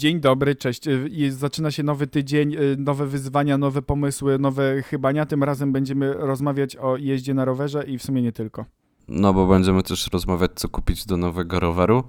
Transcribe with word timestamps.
Dzień 0.00 0.20
dobry, 0.20 0.54
cześć. 0.56 0.88
Y, 0.88 1.32
zaczyna 1.32 1.70
się 1.70 1.82
nowy 1.82 2.06
tydzień, 2.06 2.54
y, 2.54 2.76
nowe 2.78 3.06
wyzwania, 3.06 3.58
nowe 3.58 3.82
pomysły, 3.82 4.38
nowe 4.38 4.82
chybania. 4.82 5.26
Tym 5.26 5.44
razem 5.44 5.72
będziemy 5.72 6.12
rozmawiać 6.12 6.76
o 6.76 6.96
jeździe 6.96 7.34
na 7.34 7.44
rowerze 7.44 7.84
i 7.84 7.98
w 7.98 8.02
sumie 8.02 8.22
nie 8.22 8.32
tylko. 8.32 8.64
No 9.08 9.34
bo 9.34 9.46
będziemy 9.46 9.82
też 9.82 10.08
rozmawiać, 10.12 10.50
co 10.54 10.68
kupić 10.68 11.06
do 11.06 11.16
nowego 11.16 11.60
roweru 11.60 12.04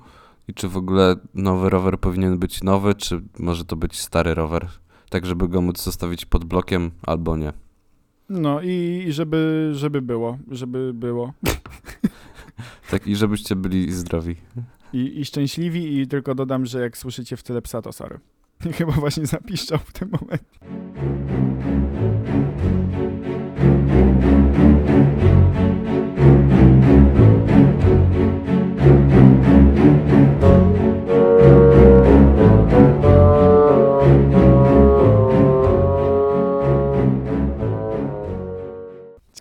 i 0.48 0.54
czy 0.54 0.68
w 0.68 0.78
ogóle 0.78 1.16
nowy 1.34 1.70
rower 1.70 2.00
powinien 2.00 2.40
być 2.40 2.64
nowy, 2.64 2.96
czy 2.96 3.22
może 3.40 3.66
to 3.66 3.76
być 3.76 4.00
stary 4.00 4.34
rower, 4.34 4.68
tak 5.10 5.26
żeby 5.26 5.48
go 5.48 5.62
móc 5.62 5.84
zostawić 5.84 6.26
pod 6.26 6.46
blokiem 6.46 6.92
albo 7.04 7.38
nie. 7.38 7.54
No 8.30 8.62
i 8.62 9.06
żeby, 9.10 9.72
żeby 9.74 10.02
było, 10.02 10.38
żeby 10.52 10.94
było. 10.94 11.34
Tak 12.92 13.08
i 13.08 13.16
żebyście 13.16 13.56
byli 13.56 13.92
zdrowi. 13.92 14.36
I, 14.94 15.20
I 15.20 15.26
szczęśliwi 15.26 16.00
i 16.00 16.08
tylko 16.08 16.36
dodam, 16.36 16.66
że 16.66 16.82
jak 16.82 16.98
słyszycie 16.98 17.38
w 17.38 17.44
tyle 17.44 17.62
psa, 17.62 17.82
to 17.82 17.92
sorry. 17.92 18.20
Chyba 18.78 18.92
właśnie 18.92 19.26
zapiszczał 19.26 19.80
w 19.80 19.94
tym 19.94 20.10
momencie. 20.12 20.46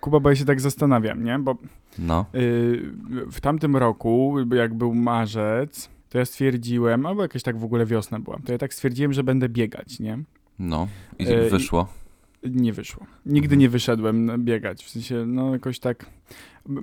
Kuba, 0.01 0.21
bo 0.21 0.31
ja 0.31 0.37
się 0.37 0.45
tak 0.45 0.61
zastanawiam, 0.61 1.25
nie? 1.25 1.39
Bo 1.39 1.57
No, 1.99 2.27
Yy, 2.33 2.93
w 3.31 3.41
tamtym 3.41 3.77
roku, 3.77 4.37
jak 4.55 4.75
był 4.75 4.95
marzec, 4.95 5.91
to 6.09 6.19
ja 6.19 6.25
stwierdziłem, 6.25 7.07
albo 7.07 7.23
jakaś 7.23 7.43
tak 7.43 7.59
w 7.59 7.65
ogóle 7.65 7.87
wiosna 7.87 8.21
była, 8.21 8.39
to 8.45 8.53
ja 8.53 8.59
tak 8.59 8.75
stwierdziłem, 8.75 9.13
że 9.13 9.25
będę 9.25 9.49
biegać, 9.49 10.01
nie? 10.01 10.19
no 10.59 10.89
i 11.19 11.23
i- 11.23 11.51
wyszło. 11.51 11.89
Nie 12.45 12.73
wyszło. 12.73 13.07
Nigdy 13.27 13.57
nie 13.57 13.69
wyszedłem 13.69 14.45
biegać. 14.45 14.85
W 14.85 14.91
sensie, 14.91 15.25
no 15.27 15.53
jakoś 15.53 15.79
tak. 15.79 16.07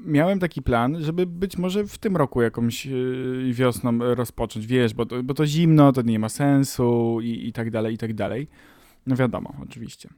Miałem 0.05 0.39
taki 0.39 0.61
plan, 0.61 1.03
żeby 1.03 1.25
być 1.25 1.57
może 1.57 1.85
w 1.87 1.97
tym 1.97 2.17
roku 2.17 2.41
jakąś 2.41 2.85
yy, 2.85 3.53
wiosną 3.53 3.97
rozpocząć, 4.15 4.67
wiesz, 4.67 4.93
bo 4.93 5.05
to, 5.05 5.23
bo 5.23 5.33
to 5.33 5.45
zimno, 5.45 5.91
to 5.93 6.01
nie 6.01 6.19
ma 6.19 6.29
sensu 6.29 7.19
i, 7.21 7.47
i 7.47 7.53
tak 7.53 7.71
dalej, 7.71 7.93
i 7.93 7.97
tak 7.97 8.13
dalej. 8.13 8.47
No 9.07 9.15
wiadomo, 9.15 9.53
oczywiście. 9.63 10.09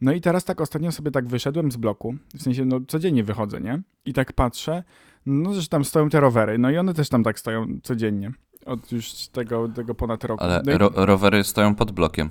No 0.00 0.12
i 0.12 0.20
teraz 0.20 0.44
tak 0.44 0.60
ostatnio 0.60 0.92
sobie 0.92 1.10
tak 1.10 1.28
wyszedłem 1.28 1.72
z 1.72 1.76
bloku, 1.76 2.14
w 2.34 2.42
sensie 2.42 2.64
no 2.64 2.80
codziennie 2.88 3.24
wychodzę, 3.24 3.60
nie? 3.60 3.82
I 4.04 4.12
tak 4.12 4.32
patrzę, 4.32 4.84
no 5.26 5.54
że 5.54 5.68
tam 5.68 5.84
stoją 5.84 6.08
te 6.08 6.20
rowery, 6.20 6.58
no 6.58 6.70
i 6.70 6.78
one 6.78 6.94
też 6.94 7.08
tam 7.08 7.24
tak 7.24 7.38
stoją 7.38 7.66
codziennie. 7.82 8.32
Od 8.66 8.92
już 8.92 9.28
tego, 9.28 9.68
tego 9.68 9.94
ponad 9.94 10.24
roku. 10.24 10.44
Ale 10.44 10.62
no 10.66 10.72
i, 10.72 10.78
ro 10.78 10.90
rowery 10.94 11.44
stoją 11.44 11.74
pod 11.74 11.90
blokiem. 11.92 12.28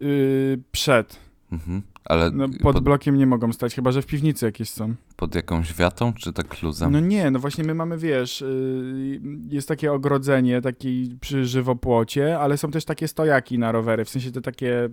yy, 0.00 0.62
przed. 0.72 1.16
Mhm. 1.52 1.82
Ale 2.04 2.30
No, 2.30 2.48
pod, 2.48 2.60
pod 2.60 2.84
blokiem 2.84 3.16
nie 3.18 3.26
mogą 3.26 3.52
stać, 3.52 3.74
chyba 3.74 3.92
że 3.92 4.02
w 4.02 4.06
piwnicy 4.06 4.46
jakieś 4.46 4.70
są. 4.70 4.94
pod 5.16 5.34
jakąś 5.34 5.74
wiatą, 5.74 6.12
czy 6.12 6.32
tak 6.32 6.62
luzem? 6.62 6.92
No 6.92 7.00
nie, 7.00 7.30
no 7.30 7.38
właśnie 7.38 7.64
my 7.64 7.74
mamy, 7.74 7.98
wiesz, 7.98 8.40
yy, 8.40 9.20
jest 9.48 9.68
takie 9.68 9.92
ogrodzenie, 9.92 10.60
taki 10.60 11.16
przy 11.20 11.44
żywopłocie, 11.46 12.38
ale 12.38 12.56
są 12.58 12.70
też 12.70 12.84
takie 12.84 13.08
stojaki 13.08 13.58
na 13.58 13.72
rowery, 13.72 14.04
w 14.04 14.08
sensie 14.08 14.32
te 14.32 14.40
takie, 14.40 14.88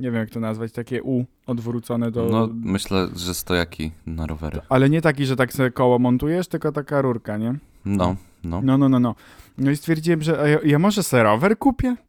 nie 0.00 0.10
wiem 0.10 0.20
jak 0.20 0.30
to 0.30 0.40
nazwać, 0.40 0.72
takie 0.72 1.02
U 1.02 1.24
odwrócone 1.46 2.10
do... 2.10 2.24
No 2.24 2.48
myślę, 2.54 3.08
że 3.16 3.34
stojaki 3.34 3.90
na 4.06 4.26
rowery. 4.26 4.60
Ale 4.68 4.90
nie 4.90 5.00
taki, 5.00 5.26
że 5.26 5.36
tak 5.36 5.52
sobie 5.52 5.70
koło 5.70 5.98
montujesz, 5.98 6.48
tylko 6.48 6.72
taka 6.72 7.02
rurka, 7.02 7.36
nie? 7.36 7.54
No, 7.84 8.16
no. 8.44 8.60
No, 8.64 8.78
no, 8.78 8.88
no, 8.88 9.00
no. 9.00 9.14
No 9.58 9.70
i 9.70 9.76
stwierdziłem, 9.76 10.22
że 10.22 10.50
ja, 10.50 10.58
ja 10.70 10.78
może 10.78 11.02
se 11.02 11.22
rower 11.22 11.58
kupię? 11.58 11.96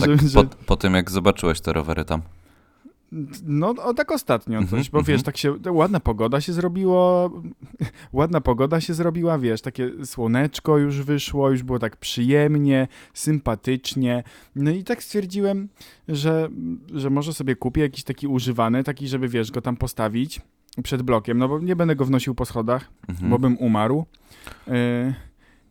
Tak, 0.00 0.20
że, 0.20 0.28
że, 0.28 0.44
po, 0.44 0.56
po 0.66 0.76
tym 0.76 0.94
jak 0.94 1.10
zobaczyłeś 1.10 1.60
te 1.60 1.72
rowery 1.72 2.04
tam. 2.04 2.22
No, 3.44 3.68
o, 3.70 3.94
tak 3.94 4.12
ostatnio 4.12 4.58
Mhm, 4.58 4.70
coś, 4.82 4.90
bo 4.90 4.98
mhm. 4.98 5.16
wiesz, 5.16 5.22
tak 5.22 5.36
się, 5.36 5.54
ładna 5.70 6.00
pogoda 6.00 6.40
się 6.40 6.52
zrobiło, 6.52 7.30
ładna 8.12 8.40
pogoda 8.40 8.80
się 8.80 8.94
zrobiła, 8.94 9.38
wiesz, 9.38 9.60
takie 9.60 9.90
słoneczko 10.04 10.78
już 10.78 11.02
wyszło, 11.02 11.50
już 11.50 11.62
było 11.62 11.78
tak 11.78 11.96
przyjemnie, 11.96 12.88
sympatycznie, 13.14 14.22
no 14.56 14.70
i 14.70 14.84
tak 14.84 15.02
stwierdziłem, 15.02 15.68
że, 16.08 16.48
że 16.94 17.10
może 17.10 17.32
sobie 17.32 17.56
kupię 17.56 17.80
jakiś 17.80 18.04
taki 18.04 18.26
używany, 18.26 18.84
taki, 18.84 19.08
żeby, 19.08 19.28
wiesz, 19.28 19.50
go 19.50 19.60
tam 19.62 19.76
postawić 19.76 20.40
przed 20.82 21.02
blokiem, 21.02 21.38
no 21.38 21.48
bo 21.48 21.58
nie 21.58 21.76
będę 21.76 21.96
go 21.96 22.04
wnosił 22.04 22.34
po 22.34 22.44
schodach, 22.44 22.90
Mhm. 23.08 23.30
bo 23.30 23.38
bym 23.38 23.58
umarł. 23.58 24.06
Yy, 24.66 25.14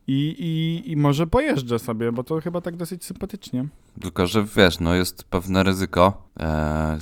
i, 0.07 0.35
i, 0.39 0.91
I 0.91 0.97
może 0.97 1.27
pojeżdżę 1.27 1.79
sobie, 1.79 2.11
bo 2.11 2.23
to 2.23 2.41
chyba 2.41 2.61
tak 2.61 2.75
dosyć 2.75 3.05
sympatycznie. 3.05 3.65
Tylko, 4.01 4.27
że 4.27 4.45
wiesz, 4.55 4.79
no 4.79 4.93
jest 4.95 5.23
pewne 5.23 5.63
ryzyko. 5.63 6.29
E, 6.39 6.97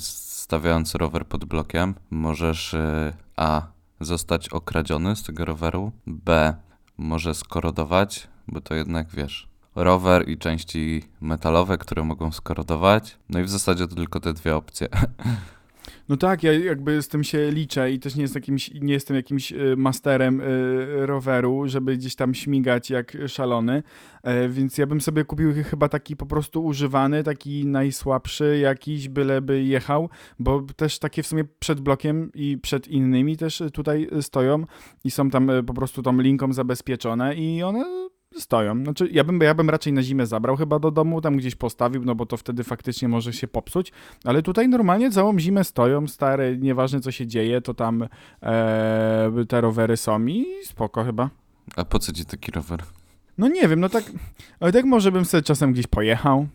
stawiając 0.49 0.95
rower 0.95 1.25
pod 1.25 1.45
blokiem, 1.45 1.95
możesz 2.09 2.73
e, 2.73 3.13
A. 3.35 3.67
zostać 3.99 4.49
okradziony 4.49 5.15
z 5.15 5.23
tego 5.23 5.45
roweru, 5.45 5.91
B. 6.07 6.55
może 6.97 7.33
skorodować, 7.33 8.27
bo 8.47 8.61
to 8.61 8.75
jednak 8.75 9.07
wiesz. 9.09 9.49
Rower 9.75 10.29
i 10.29 10.37
części 10.37 11.03
metalowe, 11.21 11.77
które 11.77 12.03
mogą 12.03 12.31
skorodować. 12.31 13.17
No 13.29 13.39
i 13.39 13.43
w 13.43 13.49
zasadzie 13.49 13.87
to 13.87 13.95
tylko 13.95 14.19
te 14.19 14.33
dwie 14.33 14.55
opcje. 14.55 14.87
No 16.09 16.17
tak, 16.17 16.43
ja 16.43 16.53
jakby 16.53 17.01
z 17.01 17.07
tym 17.07 17.23
się 17.23 17.51
liczę 17.51 17.91
i 17.91 17.99
też 17.99 18.15
nie, 18.15 18.21
jest 18.21 18.35
jakimś, 18.35 18.71
nie 18.73 18.93
jestem 18.93 19.15
jakimś 19.15 19.51
y, 19.51 19.75
masterem 19.77 20.41
y, 20.41 21.05
roweru, 21.05 21.67
żeby 21.67 21.97
gdzieś 21.97 22.15
tam 22.15 22.33
śmigać 22.33 22.89
jak 22.89 23.17
szalony, 23.27 23.83
e, 24.23 24.49
więc 24.49 24.77
ja 24.77 24.87
bym 24.87 25.01
sobie 25.01 25.25
kupił 25.25 25.53
chyba 25.63 25.89
taki 25.89 26.15
po 26.15 26.25
prostu 26.25 26.65
używany, 26.65 27.23
taki 27.23 27.67
najsłabszy 27.67 28.59
jakiś, 28.61 29.09
byleby 29.09 29.63
jechał, 29.63 30.09
bo 30.39 30.61
też 30.75 30.99
takie 30.99 31.23
w 31.23 31.27
sumie 31.27 31.43
przed 31.59 31.79
blokiem 31.79 32.31
i 32.33 32.57
przed 32.57 32.87
innymi 32.87 33.37
też 33.37 33.63
tutaj 33.73 34.09
stoją 34.21 34.65
i 35.03 35.11
są 35.11 35.29
tam 35.29 35.51
po 35.67 35.73
prostu 35.73 36.01
tą 36.01 36.21
linką 36.21 36.53
zabezpieczone 36.53 37.35
i 37.35 37.63
one 37.63 38.09
stoją. 38.37 38.83
Znaczy, 38.83 39.09
ja 39.11 39.23
bym, 39.23 39.41
ja 39.41 39.53
bym 39.53 39.69
raczej 39.69 39.93
na 39.93 40.03
zimę 40.03 40.25
zabrał 40.25 40.55
chyba 40.55 40.79
do 40.79 40.91
domu, 40.91 41.21
tam 41.21 41.37
gdzieś 41.37 41.55
postawił, 41.55 42.05
no 42.05 42.15
bo 42.15 42.25
to 42.25 42.37
wtedy 42.37 42.63
faktycznie 42.63 43.07
może 43.07 43.33
się 43.33 43.47
popsuć, 43.47 43.91
ale 44.23 44.41
tutaj 44.41 44.69
normalnie 44.69 45.11
całą 45.11 45.39
zimę 45.39 45.63
stoją, 45.63 46.07
stare, 46.07 46.57
nieważne 46.57 47.01
co 47.01 47.11
się 47.11 47.27
dzieje, 47.27 47.61
to 47.61 47.73
tam 47.73 48.07
e, 48.43 49.45
te 49.49 49.61
rowery 49.61 49.97
są 49.97 50.25
i 50.25 50.45
spoko 50.63 51.03
chyba. 51.03 51.29
A 51.75 51.85
po 51.85 51.99
co 51.99 52.13
ci 52.13 52.25
taki 52.25 52.51
rower? 52.51 52.83
No 53.37 53.47
nie 53.47 53.67
wiem, 53.67 53.79
no 53.79 53.89
tak, 53.89 54.03
ale 54.59 54.71
tak 54.71 54.85
może 54.85 55.11
bym 55.11 55.25
sobie 55.25 55.43
czasem 55.43 55.73
gdzieś 55.73 55.87
pojechał. 55.87 56.47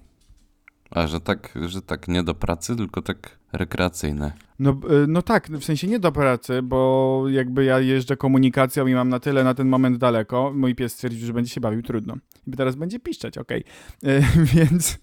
A, 0.91 1.07
że 1.07 1.21
tak, 1.21 1.59
że 1.67 1.83
tak 1.83 2.09
nie 2.09 2.23
do 2.23 2.35
pracy, 2.35 2.77
tylko 2.77 3.03
tak 3.03 3.39
rekreacyjne. 3.57 4.33
No, 4.59 4.71
e, 4.71 5.07
no 5.09 5.23
tak, 5.23 5.49
w 5.49 5.65
sensie 5.65 5.87
nie 5.87 5.99
do 5.99 6.13
pracy, 6.13 6.63
bo 6.63 7.23
jakby 7.29 7.65
ja 7.65 7.81
jeżdżę 7.81 8.17
komunikacją 8.17 8.87
i 8.87 8.95
mam 8.95 9.09
na 9.09 9.21
tyle 9.21 9.45
na 9.45 9.55
ten 9.55 9.69
moment 9.69 9.99
daleko, 9.99 10.53
mój 10.55 10.75
pies 10.75 10.93
stwierdził, 10.93 11.27
że 11.27 11.33
będzie 11.33 11.51
się 11.51 11.61
bawił, 11.61 11.83
trudno. 11.83 12.17
I 12.47 12.51
teraz 12.51 12.77
będzie 12.77 13.01
piszczeć, 13.01 13.39
okej. 13.39 13.65
E, 14.05 14.21
Więc 14.55 14.99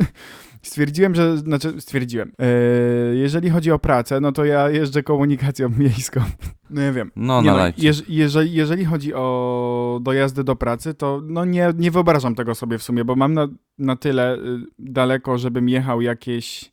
stwierdziłem, 0.61 1.15
że, 1.15 1.37
znaczy 1.37 1.81
stwierdziłem, 1.81 2.31
e, 2.39 2.45
jeżeli 3.15 3.49
chodzi 3.49 3.71
o 3.71 3.79
pracę, 3.79 4.19
no 4.19 4.31
to 4.31 4.45
ja 4.45 4.69
jeżdżę 4.69 5.03
komunikacją 5.03 5.69
miejską. 5.77 6.21
No 6.69 6.81
ja 6.81 6.93
wiem. 6.93 7.11
No, 7.15 7.41
Nie 7.41 7.51
no, 7.51 7.57
jeż, 7.77 8.03
jeżeli, 8.09 8.53
jeżeli 8.53 8.85
chodzi 8.85 9.13
o 9.13 9.99
dojazdy 10.03 10.43
do 10.43 10.55
pracy, 10.55 10.93
to 10.93 11.21
no 11.25 11.45
nie, 11.45 11.73
nie 11.77 11.91
wyobrażam 11.91 12.35
tego 12.35 12.55
sobie 12.55 12.77
w 12.77 12.83
sumie, 12.83 13.05
bo 13.05 13.15
mam 13.15 13.33
na, 13.33 13.47
na 13.77 13.95
tyle 13.95 14.35
y, 14.35 14.39
daleko, 14.79 15.37
żebym 15.37 15.69
jechał 15.69 16.01
jakieś 16.01 16.70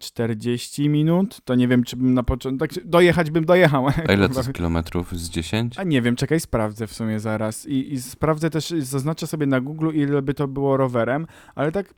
40 0.00 0.88
minut, 0.88 1.40
to 1.44 1.54
nie 1.54 1.68
wiem, 1.68 1.84
czy 1.84 1.96
bym 1.96 2.14
na 2.14 2.22
początku, 2.22 2.66
tak, 2.66 2.84
dojechać 2.84 3.30
bym 3.30 3.44
dojechał. 3.44 3.86
A 4.08 4.12
ile 4.12 4.28
to 4.28 4.38
jest 4.38 4.52
kilometrów? 4.60 5.12
Z 5.12 5.30
10? 5.30 5.78
A 5.78 5.82
nie 5.82 6.02
wiem, 6.02 6.16
czekaj, 6.16 6.40
sprawdzę 6.40 6.86
w 6.86 6.92
sumie 6.92 7.20
zaraz. 7.20 7.66
I, 7.66 7.92
I 7.92 8.02
sprawdzę 8.02 8.50
też, 8.50 8.70
zaznaczę 8.78 9.26
sobie 9.26 9.46
na 9.46 9.60
Google, 9.60 9.90
ile 9.94 10.22
by 10.22 10.34
to 10.34 10.48
było 10.48 10.76
rowerem, 10.76 11.26
ale 11.54 11.72
tak, 11.72 11.94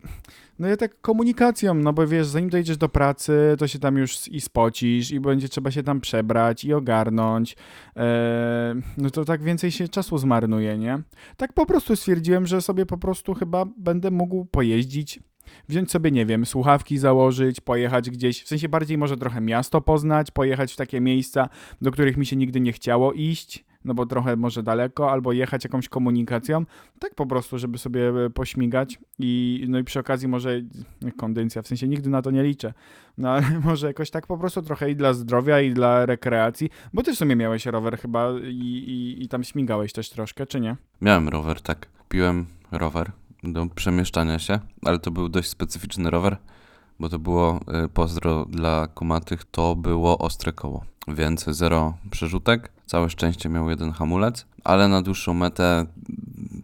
no 0.59 0.69
ja 0.69 0.77
tak 0.77 1.01
komunikacją, 1.01 1.75
no 1.75 1.93
bo 1.93 2.07
wiesz, 2.07 2.27
zanim 2.27 2.51
dojedziesz 2.51 2.77
do 2.77 2.89
pracy, 2.89 3.57
to 3.59 3.69
się 3.69 3.79
tam 3.79 3.97
już 3.97 4.29
i 4.29 4.41
spocisz 4.41 5.11
i 5.11 5.21
będzie 5.21 5.49
trzeba 5.49 5.71
się 5.71 5.83
tam 5.83 6.01
przebrać 6.01 6.65
i 6.65 6.75
ogarnąć. 6.75 7.57
E, 7.97 8.75
no 8.97 9.11
to 9.11 9.25
tak 9.25 9.43
więcej 9.43 9.71
się 9.71 9.89
czasu 9.89 10.19
zmarnuje, 10.19 10.79
nie? 10.79 11.03
Tak 11.37 11.53
po 11.53 11.67
prostu 11.67 11.97
stwierdziłem, 11.97 12.47
że 12.47 12.63
sobie 12.63 12.87
po 12.87 12.99
prostu 12.99 13.35
chyba 13.35 13.65
będę 13.79 14.11
mógł 14.11 14.45
pojeździć 14.45 15.21
wziąć 15.69 15.91
sobie, 15.91 16.11
nie 16.11 16.27
wiem, 16.27 16.47
słuchawki 16.47 16.99
założyć, 16.99 17.61
pojechać 17.61 18.11
gdzieś, 18.11 18.43
w 18.43 18.49
sensie 18.49 18.69
bardziej 18.69 18.99
może 18.99 19.17
trochę 19.17 19.41
miasto 19.41 19.81
poznać, 19.81 20.31
pojechać 20.31 20.73
w 20.73 20.77
takie 20.77 21.01
miejsca, 21.01 21.49
do 21.83 21.91
których 21.91 22.17
mi 22.17 22.27
się 22.27 22.37
nigdy 22.37 22.61
nie 22.61 22.73
chciało 22.73 23.13
iść, 23.13 23.65
no 23.85 23.95
bo 23.95 24.07
trochę 24.07 24.37
może 24.37 24.63
daleko, 24.63 25.11
albo 25.11 25.33
jechać 25.33 25.65
jakąś 25.65 25.89
komunikacją, 25.89 26.65
tak 26.99 27.15
po 27.15 27.27
prostu, 27.27 27.59
żeby 27.59 27.79
sobie 27.79 28.09
e, 28.09 28.31
pośmigać 28.31 28.99
i 29.19 29.65
no 29.69 29.79
i 29.79 29.85
przy 29.85 30.01
okazji 30.01 30.29
może 30.29 30.61
kondycja, 31.17 31.63
w 31.63 31.67
sensie 31.67 31.89
nigdy 31.89 32.11
na 32.11 32.23
to 32.23 32.31
nie 32.31 32.43
liczę, 32.43 32.75
no 33.19 33.31
ale 33.31 33.43
może 33.65 33.87
jakoś 33.87 34.11
tak 34.11 34.27
po 34.27 34.39
prostu 34.39 34.63
trochę 34.63 34.91
i 34.91 34.97
dla 34.97 35.13
zdrowia, 35.13 35.61
i 35.61 35.71
dla 35.71 36.07
rekreacji, 36.07 36.71
bo 36.93 37.03
ty 37.03 37.13
w 37.13 37.17
sumie 37.17 37.37
miałeś 37.37 37.67
rower 37.67 37.99
chyba 37.99 38.31
i, 38.45 38.57
i, 38.57 39.25
i 39.25 39.29
tam 39.29 39.45
śmigałeś 39.45 39.93
też 39.93 40.11
troszkę, 40.11 40.47
czy 40.47 40.61
nie? 40.61 40.77
Miałem 41.01 41.29
rower, 41.29 41.61
tak. 41.61 41.87
Kupiłem 41.99 42.47
rower 42.73 43.13
do 43.43 43.67
przemieszczania 43.67 44.39
się, 44.39 44.59
ale 44.85 44.99
to 44.99 45.11
był 45.11 45.29
dość 45.29 45.49
specyficzny 45.49 46.11
rower, 46.11 46.37
bo 47.01 47.09
to 47.09 47.19
było, 47.19 47.61
y, 47.85 47.89
pozdro 47.89 48.45
dla 48.45 48.87
kumatych, 48.87 49.45
to 49.45 49.77
było 49.77 50.19
ostre 50.19 50.53
koło, 50.53 50.85
więc 51.09 51.45
zero 51.45 51.95
przerzutek, 52.11 52.73
całe 52.87 53.11
szczęście 53.11 53.49
miał 53.49 53.71
jeden 53.71 53.93
hamulec, 53.93 54.47
ale 54.65 54.89
na 54.89 55.03
dłuższą 55.03 55.35
metę 55.35 55.87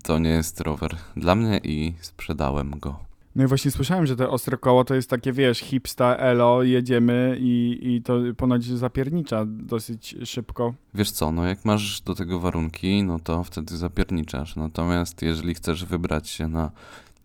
to 0.03 0.19
nie 0.19 0.31
jest 0.31 0.61
rower 0.61 0.97
dla 1.17 1.35
mnie 1.35 1.61
i 1.65 1.95
sprzedałem 2.01 2.71
go. 2.71 3.08
No 3.39 3.45
i 3.45 3.47
właśnie 3.47 3.71
słyszałem, 3.71 4.07
że 4.07 4.17
te 4.17 4.29
ostre 4.31 4.57
koło 4.57 4.85
to 4.85 4.95
jest 4.95 5.11
takie, 5.11 5.33
wiesz, 5.33 5.59
hipsta, 5.59 6.17
elo, 6.17 6.63
jedziemy 6.63 7.37
i, 7.41 7.79
i 7.83 8.03
to 8.03 8.19
ponoć 8.37 8.65
zapiernicza 8.65 9.45
dosyć 9.47 10.17
szybko. 10.25 10.75
Wiesz 10.95 11.11
co, 11.11 11.33
no 11.33 11.45
jak 11.45 11.65
masz 11.65 12.01
do 12.01 12.15
tego 12.15 12.41
warunki, 12.41 13.03
no 13.03 13.19
to 13.19 13.45
wtedy 13.45 13.77
zapierniczasz. 13.77 14.57
Natomiast 14.57 15.23
jeżeli 15.23 15.55
chcesz 15.55 15.85
wybrać 15.85 16.29
się 16.29 16.49
na 16.49 16.71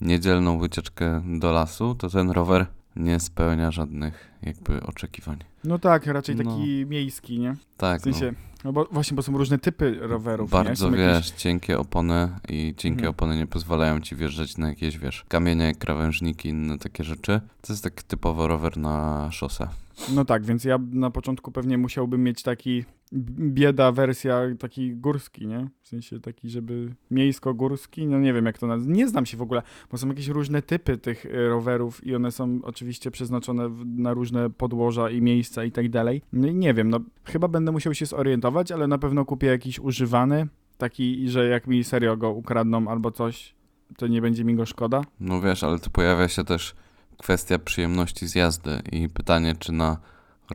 niedzielną 0.02 0.60
wycieczkę 0.60 1.22
do 1.40 1.52
lasu, 1.52 1.96
to 1.96 2.10
ten 2.10 2.30
rower 2.32 2.66
nie 2.96 3.20
spełnia 3.20 3.72
żadnych 3.72 4.32
jakby 4.44 4.84
oczekiwań. 4.84 5.38
No 5.64 5.80
tak, 5.80 6.06
raczej 6.06 6.36
No. 6.36 6.44
taki 6.44 6.86
miejski, 6.86 7.40
nie? 7.40 7.56
Tak, 7.78 8.02
W 8.02 8.04
sensie, 8.04 8.26
no 8.32 8.38
bo 8.72 8.88
właśnie, 8.92 9.16
bo 9.16 9.22
są 9.24 9.38
różne 9.38 9.58
typy 9.60 9.98
rowerów, 10.02 10.52
no, 10.52 10.60
nie? 10.60 10.64
bardzo 10.66 10.86
Są 10.86 10.92
wiesz, 10.92 11.00
jakieś- 11.16 11.32
cienkie 11.32 11.80
opony 11.80 12.30
i 12.50 12.74
cienkie 12.78 13.00
Mhm. 13.00 13.10
opony 13.10 13.38
nie 13.38 13.48
pozwalają 13.48 14.00
ci 14.02 14.16
wjeżdżać 14.16 14.58
na 14.58 14.70
jakieś, 14.70 14.98
wiesz, 14.98 15.26
kamienie, 15.28 15.76
krawężniki, 15.76 16.50
inne 16.50 16.78
takie 16.78 17.04
rzeczy. 17.04 17.42
To 17.62 17.74
jest 17.74 17.84
taki 17.84 18.04
typowo 18.04 18.48
rower 18.48 18.78
na 18.78 19.28
szosę. 19.32 19.68
No 20.16 20.26
tak, 20.26 20.46
więc 20.46 20.64
ja 20.64 20.80
na 20.92 21.12
początku 21.12 21.52
pewnie 21.52 21.78
musiałbym 21.78 22.24
mieć 22.24 22.44
taki 22.44 22.86
bieda 23.40 23.92
wersja 23.92 24.42
taki 24.60 24.96
górski, 24.96 25.48
nie? 25.48 25.70
W 25.82 25.88
sensie 25.88 26.20
taki, 26.20 26.50
żeby 26.50 26.96
miejsko-górski, 27.12 28.08
no 28.08 28.20
nie 28.20 28.34
wiem 28.34 28.46
jak 28.46 28.58
to 28.58 28.68
nazwać. 28.68 28.98
Nie 28.98 29.08
znam 29.08 29.26
się 29.26 29.38
w 29.38 29.42
ogóle, 29.42 29.62
bo 29.92 29.98
są 29.98 30.08
jakieś 30.08 30.28
różne 30.28 30.62
typy 30.62 30.98
tych 30.98 31.26
y, 31.26 31.50
rowerów 31.50 32.08
i 32.08 32.16
one 32.16 32.32
są 32.32 32.60
oczywiście 32.64 33.12
przeznaczone 33.12 33.70
na 33.86 34.14
różne 34.14 34.50
podłoża 34.50 35.10
i 35.10 35.22
miejsca 35.22 35.64
i 35.64 35.72
tak 35.72 35.90
dalej. 35.90 36.22
No 36.34 36.48
i 36.48 36.56
nie 36.56 36.74
wiem, 36.74 36.90
no 36.90 37.00
chyba 37.24 37.48
będę 37.48 37.72
musiał 37.72 37.94
się 37.94 38.06
zorientować, 38.06 38.72
ale 38.72 38.88
na 38.88 38.98
pewno 38.98 39.26
kupię 39.26 39.48
jakiś 39.48 39.80
używany, 39.80 40.48
taki, 40.78 41.30
że 41.30 41.48
jak 41.48 41.68
mi 41.68 41.84
serio 41.84 42.18
go 42.18 42.32
ukradną 42.32 42.88
albo 42.88 43.12
coś, 43.12 43.56
to 43.98 44.08
nie 44.08 44.22
będzie 44.22 44.44
mi 44.44 44.56
go 44.56 44.66
szkoda. 44.66 45.02
No 45.20 45.42
wiesz, 45.42 45.64
ale 45.64 45.80
tu 45.80 45.90
pojawia 45.90 46.28
się 46.28 46.44
też 46.44 46.76
kwestia 47.24 47.60
przyjemności 47.60 48.28
z 48.28 48.36
jazdy 48.36 48.82
i 48.92 49.10
pytanie, 49.10 49.56
czy 49.60 49.72
na 49.72 49.98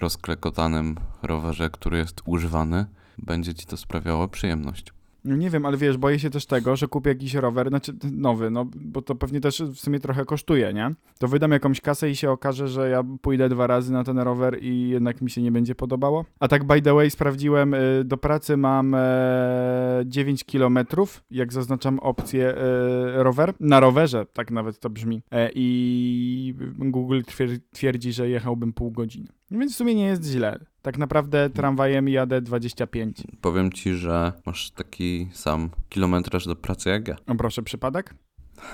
rozklekotanym 0.00 0.96
rowerze, 1.22 1.70
który 1.70 1.98
jest 1.98 2.22
używany, 2.24 2.86
będzie 3.18 3.54
ci 3.54 3.66
to 3.66 3.76
sprawiało 3.76 4.28
przyjemność. 4.28 4.97
No 5.28 5.36
nie 5.36 5.50
wiem, 5.50 5.66
ale 5.66 5.76
wiesz, 5.76 5.96
boję 5.96 6.18
się 6.18 6.30
też 6.30 6.46
tego, 6.46 6.76
że 6.76 6.88
kupię 6.88 7.10
jakiś 7.10 7.34
rower, 7.34 7.68
znaczy 7.68 7.92
nowy, 8.12 8.50
no 8.50 8.66
bo 8.76 9.02
to 9.02 9.14
pewnie 9.14 9.40
też 9.40 9.62
w 9.62 9.76
sumie 9.76 10.00
trochę 10.00 10.24
kosztuje, 10.24 10.72
nie? 10.72 10.94
To 11.18 11.28
wydam 11.28 11.50
jakąś 11.50 11.80
kasę 11.80 12.10
i 12.10 12.16
się 12.16 12.30
okaże, 12.30 12.68
że 12.68 12.90
ja 12.90 13.04
pójdę 13.22 13.48
dwa 13.48 13.66
razy 13.66 13.92
na 13.92 14.04
ten 14.04 14.18
rower 14.18 14.62
i 14.62 14.88
jednak 14.88 15.22
mi 15.22 15.30
się 15.30 15.42
nie 15.42 15.52
będzie 15.52 15.74
podobało. 15.74 16.24
A 16.40 16.48
tak 16.48 16.64
by 16.64 16.82
the 16.82 16.94
way 16.94 17.10
sprawdziłem, 17.10 17.74
y, 17.74 18.02
do 18.04 18.16
pracy 18.16 18.56
mam 18.56 18.94
e, 18.94 20.02
9 20.06 20.44
kilometrów, 20.44 21.24
jak 21.30 21.52
zaznaczam 21.52 21.98
opcję 21.98 22.54
e, 22.56 23.22
rower, 23.22 23.54
na 23.60 23.80
rowerze, 23.80 24.26
tak 24.32 24.50
nawet 24.50 24.78
to 24.80 24.90
brzmi. 24.90 25.22
E, 25.30 25.50
I 25.54 26.54
Google 26.78 27.20
twier- 27.20 27.60
twierdzi, 27.72 28.12
że 28.12 28.28
jechałbym 28.28 28.72
pół 28.72 28.90
godziny. 28.90 29.28
Więc 29.50 29.72
w 29.72 29.76
sumie 29.76 29.94
nie 29.94 30.04
jest 30.06 30.24
źle. 30.24 30.58
Tak 30.88 30.98
naprawdę 30.98 31.50
tramwajem 31.50 32.08
jadę 32.08 32.40
25. 32.40 33.22
Powiem 33.40 33.72
ci, 33.72 33.94
że 33.94 34.32
masz 34.46 34.70
taki 34.70 35.28
sam 35.32 35.70
kilometraż 35.88 36.46
do 36.46 36.56
pracy 36.56 36.88
jak 36.90 37.08
ja. 37.08 37.16
O 37.26 37.34
proszę, 37.34 37.62
przypadek? 37.62 38.14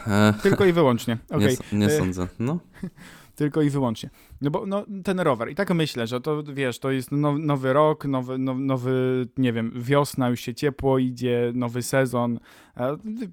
E, 0.07 0.35
Tylko 0.43 0.65
i 0.65 0.73
wyłącznie. 0.73 1.19
nie 1.31 1.37
Okej, 1.37 1.53
s- 1.53 1.63
nie 1.73 1.87
E, 1.87 1.99
sądzę. 1.99 2.29
No, 2.39 2.59
tylko 3.35 3.63
i 3.63 3.71
wyłącznie. 3.71 4.11
No 4.41 4.51
bo 4.51 4.67
no, 4.67 4.87
ten 5.05 5.21
rower. 5.21 5.51
I 5.51 5.55
tak 5.55 5.75
myślę, 5.75 6.07
że 6.07 6.21
to 6.21 6.43
wiesz, 6.43 6.79
to 6.79 6.91
jest 6.91 7.13
now, 7.13 7.39
nowy 7.39 7.73
rok, 7.73 8.05
nowy, 8.05 8.39
now, 8.39 8.57
nowy, 8.59 9.27
nie 9.37 9.53
wiem, 9.53 9.73
wiosna, 9.77 10.29
już 10.29 10.41
się 10.41 10.55
ciepło 10.55 10.99
idzie, 10.99 11.53
nowy 11.55 11.83
sezon. 11.83 12.39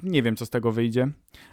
Nie 0.03 0.23
wiem, 0.23 0.35
co 0.35 0.45
z 0.45 0.49
tego 0.49 0.71
wyjdzie. 0.71 1.11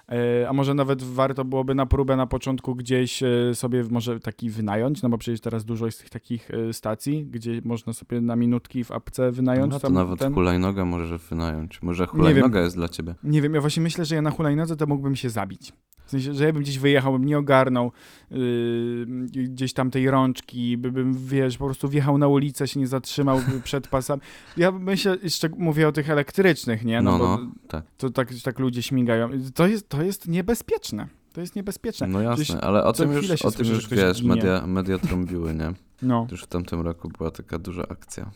E, 0.08 0.48
A 0.48 0.52
może 0.52 0.74
nawet 0.74 1.02
warto 1.02 1.44
byłoby 1.44 1.74
na 1.74 1.86
próbę 1.86 2.16
na 2.16 2.26
początku 2.26 2.74
gdzieś 2.74 3.22
e, 3.22 3.54
sobie 3.54 3.84
może 3.90 4.20
taki 4.20 4.50
wynająć, 4.50 5.02
no 5.02 5.08
bo 5.08 5.18
przecież 5.18 5.40
teraz 5.40 5.64
dużo 5.64 5.86
jest 5.86 6.00
tych 6.00 6.10
takich 6.10 6.50
e, 6.50 6.72
stacji, 6.72 7.26
gdzie 7.26 7.60
można 7.64 7.92
sobie 7.92 8.20
na 8.20 8.36
minutki 8.36 8.84
w 8.84 8.92
apce 8.92 9.32
wynająć. 9.32 9.72
no 9.72 9.80
to 9.80 9.90
nawet 9.90 10.18
ten. 10.18 10.34
hulajnogę 10.34 10.84
możesz 10.84 11.22
wynająć. 11.22 11.82
Może 11.82 12.06
hulajnoga 12.06 12.60
jest 12.60 12.76
dla 12.76 12.88
ciebie. 12.88 13.14
Nie 13.24 13.42
wiem, 13.42 13.54
ja 13.54 13.60
właśnie 13.60 13.82
myślę, 13.82 14.04
że 14.04 14.14
ja 14.14 14.22
na 14.22 14.30
hulajnodze 14.30 14.76
to 14.76 14.86
mógłbym 14.86 15.16
się 15.16 15.30
zabić. 15.30 15.72
W 16.08 16.10
sensie, 16.10 16.34
że 16.34 16.44
ja 16.44 16.52
bym 16.52 16.62
gdzieś 16.62 16.78
wyjechał, 16.78 17.12
bym 17.12 17.24
nie 17.24 17.38
ogarnął 17.38 17.92
yy, 18.30 19.06
gdzieś 19.48 19.72
tam 19.72 19.90
tej 19.90 20.10
rączki, 20.10 20.76
by- 20.76 20.92
bym, 20.92 21.14
wiesz, 21.26 21.58
po 21.58 21.64
prostu 21.64 21.88
wjechał 21.88 22.18
na 22.18 22.28
ulicę, 22.28 22.68
się 22.68 22.80
nie 22.80 22.86
zatrzymał 22.86 23.40
przed 23.64 23.88
pasami. 23.88 24.22
Ja 24.56 24.72
myślę, 24.72 25.16
jeszcze 25.22 25.48
mówię 25.48 25.88
o 25.88 25.92
tych 25.92 26.10
elektrycznych, 26.10 26.84
nie? 26.84 27.02
No, 27.02 27.18
bo 27.18 27.24
no, 27.38 27.50
tak. 27.68 27.84
To 27.98 28.10
tak, 28.10 28.28
tak 28.44 28.58
ludzie 28.58 28.82
śmigają. 28.82 29.30
To 29.54 29.66
jest, 29.66 29.88
to 29.88 30.02
jest 30.02 30.28
niebezpieczne. 30.28 31.08
To 31.32 31.40
jest 31.40 31.56
niebezpieczne. 31.56 32.06
No 32.06 32.20
jasne, 32.20 32.44
Przecież 32.44 32.62
ale 32.62 32.84
o 32.84 32.92
tym 32.92 33.12
już, 33.12 33.30
o 33.30 33.50
tym 33.50 33.50
słyszy, 33.50 33.72
już 33.72 33.88
wiesz, 33.88 34.22
ginie. 34.22 34.34
media, 34.34 34.66
media 34.66 34.98
trąbiły, 34.98 35.54
nie? 35.54 35.72
No. 36.02 36.26
Już 36.30 36.42
w 36.42 36.46
tamtym 36.46 36.80
roku 36.80 37.08
była 37.18 37.30
taka 37.30 37.58
duża 37.58 37.82
akcja. 37.88 38.30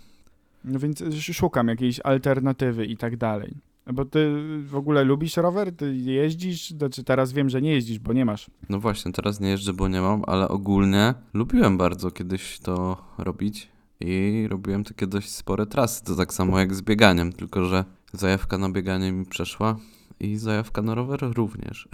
no 0.65 0.79
więc 0.79 1.03
szukam 1.33 1.69
jakiejś 1.69 2.01
alternatywy 2.01 2.87
i 2.87 2.97
tak 2.97 3.17
dalej. 3.17 3.55
Bo 3.87 4.05
ty 4.05 4.31
w 4.65 4.77
ogóle 4.77 5.05
lubisz 5.05 5.37
rower? 5.37 5.77
Ty 5.77 5.97
jeździsz? 5.97 6.71
Znaczy 6.71 7.05
teraz 7.05 7.33
wiem, 7.33 7.49
że 7.49 7.63
nie 7.63 7.73
jeździsz, 7.73 7.99
bo 7.99 8.13
nie 8.13 8.25
masz. 8.25 8.51
No 8.69 8.81
właśnie, 8.81 9.13
teraz 9.13 9.41
nie 9.41 9.49
jeżdżę, 9.49 9.73
bo 9.73 9.89
nie 9.89 10.01
mam, 10.01 10.23
ale 10.27 10.49
ogólnie 10.49 11.15
lubiłem 11.35 11.79
bardzo 11.79 12.11
kiedyś 12.11 12.59
to 12.59 13.05
robić 13.19 13.69
i 14.01 14.47
robiłem 14.51 14.85
takie 14.85 15.07
dość 15.07 15.31
spore 15.31 15.67
trasy. 15.67 16.05
To 16.05 16.17
tak 16.17 16.35
samo 16.35 16.59
jak 16.59 16.75
z 16.75 16.83
bieganiem, 16.83 17.33
tylko 17.33 17.65
że 17.65 17.85
zajawka 18.13 18.59
na 18.59 18.71
bieganie 18.71 19.13
mi 19.13 19.27
przeszła 19.27 19.77
i 20.21 20.37
zajawka 20.37 20.83
na 20.83 20.95
rower 20.95 21.21
również. 21.35 21.89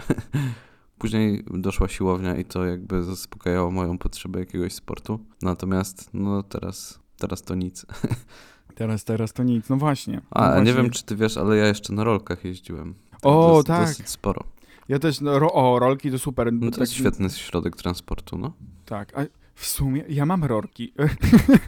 Później 0.99 1.45
doszła 1.51 1.89
siłownia 1.89 2.37
i 2.37 2.45
to 2.45 2.65
jakby 2.65 3.03
zaspokajało 3.03 3.71
moją 3.71 3.99
potrzebę 3.99 4.39
jakiegoś 4.41 4.73
sportu. 4.73 5.19
Natomiast 5.43 6.11
no 6.15 6.43
teraz, 6.43 7.01
teraz 7.19 7.43
to 7.43 7.55
nic. 7.55 7.87
Teraz, 8.79 9.05
teraz 9.05 9.33
to 9.33 9.43
nic. 9.43 9.69
No 9.69 9.77
właśnie. 9.77 10.21
A, 10.31 10.41
no 10.41 10.49
nie 10.49 10.55
właśnie. 10.55 10.83
wiem 10.83 10.91
czy 10.91 11.05
ty 11.05 11.17
wiesz, 11.17 11.37
ale 11.37 11.57
ja 11.57 11.67
jeszcze 11.67 11.93
na 11.93 12.05
rolkach 12.05 12.45
jeździłem. 12.45 12.95
O, 13.23 13.51
dosyć, 13.51 13.67
tak. 13.67 13.87
Dosyć 13.89 14.09
sporo. 14.09 14.45
Ja 14.89 14.99
też, 14.99 15.21
no, 15.21 15.39
ro, 15.39 15.53
o, 15.53 15.79
rolki 15.79 16.11
to 16.11 16.19
super. 16.19 16.53
No 16.53 16.71
to 16.71 16.81
jest 16.81 16.93
świetny 16.93 17.31
środek 17.31 17.77
transportu, 17.77 18.39
no. 18.39 18.53
Tak, 18.85 19.19
a 19.19 19.23
w 19.55 19.67
sumie 19.67 20.05
ja 20.09 20.27
mam 20.27 20.45
rorki. 20.45 20.93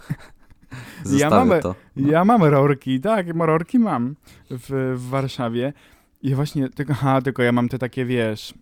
Zostawię 1.05 1.45
mam- 1.50 1.61
to. 1.61 1.75
No. 1.97 2.12
Ja 2.12 2.25
mam 2.25 2.43
rorki, 2.45 3.00
tak, 3.00 3.26
rorki 3.38 3.79
mam 3.79 4.17
w, 4.50 4.95
w 4.97 5.09
Warszawie. 5.09 5.73
I 6.23 6.35
właśnie, 6.35 6.69
tylko, 6.69 6.93
aha, 6.93 7.23
tylko 7.23 7.43
ja 7.43 7.52
mam 7.52 7.69
te 7.69 7.79
takie, 7.79 8.05
wiesz, 8.05 8.55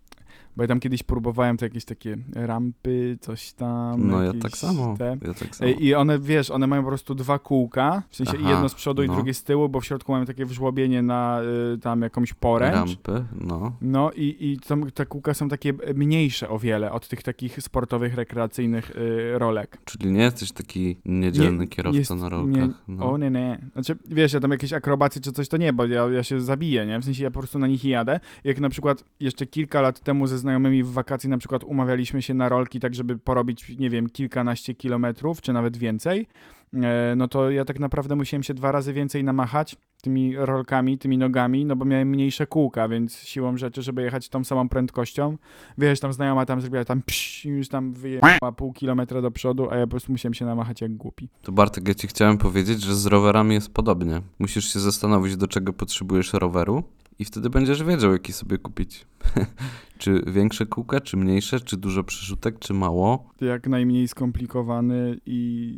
bo 0.59 0.65
ja 0.65 0.69
tam 0.69 0.81
kiedyś 0.81 1.03
próbowałem 1.03 1.57
te 1.57 1.67
jakieś 1.67 1.85
takie 1.85 2.17
rampy, 2.35 3.19
coś 3.21 3.53
tam. 3.53 4.09
No 4.09 4.23
ja 4.23 4.33
tak 4.43 4.57
samo. 4.57 4.97
Te. 4.99 5.17
Ja 5.23 5.35
tak 5.35 5.57
samo. 5.57 5.71
I 5.71 5.95
one, 5.95 6.19
wiesz, 6.19 6.51
one 6.51 6.67
mają 6.67 6.83
po 6.83 6.89
prostu 6.89 7.15
dwa 7.15 7.39
kółka, 7.39 8.03
w 8.09 8.17
sensie 8.17 8.33
Aha, 8.41 8.51
jedno 8.51 8.69
z 8.69 8.75
przodu 8.75 9.03
i 9.03 9.07
no. 9.09 9.15
drugie 9.15 9.35
z 9.35 9.45
tyłu, 9.45 9.69
bo 9.69 9.81
w 9.81 9.85
środku 9.85 10.13
mają 10.13 10.25
takie 10.27 10.47
wżłobienie 10.47 11.03
na 11.03 11.41
y, 11.75 11.79
tam 11.79 12.03
jakąś 12.03 12.35
poręcz. 12.35 12.75
Rampy, 12.75 13.25
no. 13.41 13.73
No 13.81 14.11
i, 14.13 14.37
i 14.41 14.59
tam, 14.69 14.91
te 14.91 15.07
kółka 15.07 15.35
są 15.35 15.49
takie 15.49 15.73
mniejsze 15.95 16.49
o 16.49 16.59
wiele 16.59 16.93
od 16.93 17.09
tych 17.09 17.23
takich 17.23 17.63
sportowych, 17.63 18.15
rekreacyjnych 18.15 18.91
y, 18.91 19.39
rolek. 19.39 19.79
Czyli 19.85 20.13
nie 20.13 20.23
jesteś 20.23 20.53
taki 20.53 20.97
niedzielny 21.05 21.59
Nie, 21.59 21.69
kierowca 21.69 21.99
jest- 21.99 22.15
na 22.15 22.29
rolkach. 22.29 22.55
Nie, 22.57 22.69
no. 22.89 23.13
O 23.13 23.19
nie, 23.19 23.31
nie. 23.31 23.59
Znaczy, 23.73 23.97
wiesz, 24.09 24.33
ja 24.33 24.41
tam 24.41 24.51
jakieś 24.51 24.73
akrobacje 24.73 25.21
czy 25.23 25.33
coś 25.33 25.49
to 25.49 25.57
nie, 25.57 25.73
bo 25.73 25.87
ja, 25.87 26.09
ja 26.09 26.23
się 26.23 26.41
zabiję, 26.41 26.87
nie? 26.87 26.99
W 26.99 27.05
sensie 27.05 27.25
ja 27.25 27.31
po 27.31 27.39
prostu 27.39 27.59
na 27.59 27.67
nich 27.67 27.85
jadę. 27.85 28.21
Jak 28.45 28.61
na 28.61 28.69
przykład 28.69 29.05
jeszcze 29.21 29.47
kilka 29.47 29.81
lat 29.81 30.01
temu 30.01 30.27
ze 30.27 30.39
znajomymi 30.49 30.83
w 30.83 30.93
wakacji 30.93 31.29
na 31.29 31.39
przykład 31.39 31.65
umawialiśmy 31.65 32.23
się 32.23 32.35
na 32.35 32.49
rolki 32.49 32.81
tak, 32.81 32.95
żeby 32.95 33.19
porobić, 33.19 33.79
nie 33.79 33.91
wiem, 33.91 34.11
kilkanaście 34.11 34.75
kilometrów, 34.75 35.41
czy 35.41 35.53
nawet 35.53 35.77
więcej, 35.77 36.27
e, 36.75 37.15
no 37.17 37.29
to 37.29 37.51
ja 37.51 37.65
tak 37.65 37.81
naprawdę 37.81 38.17
musiałem 38.17 38.43
się 38.43 38.55
dwa 38.55 38.73
razy 38.73 38.93
więcej 38.93 39.25
namachać 39.25 39.77
tymi 40.03 40.37
rolkami, 40.37 40.99
tymi 40.99 41.19
nogami, 41.19 41.65
no 41.65 41.77
bo 41.77 41.85
miałem 41.85 42.09
mniejsze 42.09 42.47
kółka, 42.47 42.89
więc 42.89 43.19
siłą 43.19 43.57
rzeczy, 43.57 43.83
żeby 43.83 44.03
jechać 44.03 44.29
tą 44.29 44.45
samą 44.45 44.69
prędkością, 44.69 45.37
wiesz, 45.79 46.01
tam 46.01 46.13
znajoma 46.13 46.47
tam 46.47 46.61
zrobiła 46.61 46.85
tam 46.85 47.03
psz, 47.03 47.45
już 47.45 47.69
tam 47.69 47.93
wyjechała 47.93 48.53
pół 48.57 48.73
kilometra 48.73 49.23
do 49.23 49.31
przodu, 49.31 49.71
a 49.71 49.77
ja 49.77 49.87
po 49.87 49.91
prostu 49.91 50.13
musiałem 50.13 50.35
się 50.35 50.45
namachać 50.45 50.81
jak 50.81 50.97
głupi. 50.97 51.29
To 51.43 51.53
Bartek, 51.53 51.89
ja 51.89 51.95
ci 51.95 52.09
chciałem 52.09 52.39
powiedzieć, 52.39 52.83
że 52.83 52.95
z 52.95 53.07
rowerami 53.07 53.55
jest 53.55 53.75
podobnie. 53.75 54.21
Musisz 54.39 54.73
się 54.73 54.81
zastanowić, 54.81 55.37
do 55.37 55.47
czego 55.47 55.73
potrzebujesz 55.73 56.33
roweru 56.33 56.85
i 57.19 57.25
wtedy 57.25 57.51
będziesz 57.51 57.83
wiedział, 57.83 58.13
jaki 58.13 58.33
sobie 58.33 58.59
kupić. 58.59 59.07
czy 59.99 60.23
większe 60.27 60.67
kółka, 60.67 61.01
czy 61.01 61.17
mniejsze, 61.17 61.61
czy 61.61 61.77
dużo 61.77 62.05
przerzutek, 62.05 62.59
czy 62.59 62.75
mało. 62.75 63.29
jak 63.41 63.67
najmniej 63.67 64.09
skomplikowany 64.09 65.21
i 65.27 65.75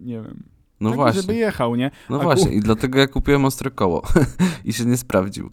nie 0.00 0.22
wiem. 0.22 0.42
No 0.80 0.90
taki, 0.90 0.96
właśnie. 0.96 1.22
żeby 1.22 1.34
jechał, 1.34 1.76
nie? 1.76 1.90
No 2.10 2.20
A 2.20 2.22
właśnie, 2.22 2.46
ku- 2.46 2.52
i 2.52 2.60
dlatego 2.60 2.98
ja 2.98 3.06
kupiłem 3.06 3.44
ostre 3.44 3.70
koło 3.70 4.02
i 4.64 4.72
się 4.72 4.84
nie 4.84 4.96
sprawdził. 4.96 5.50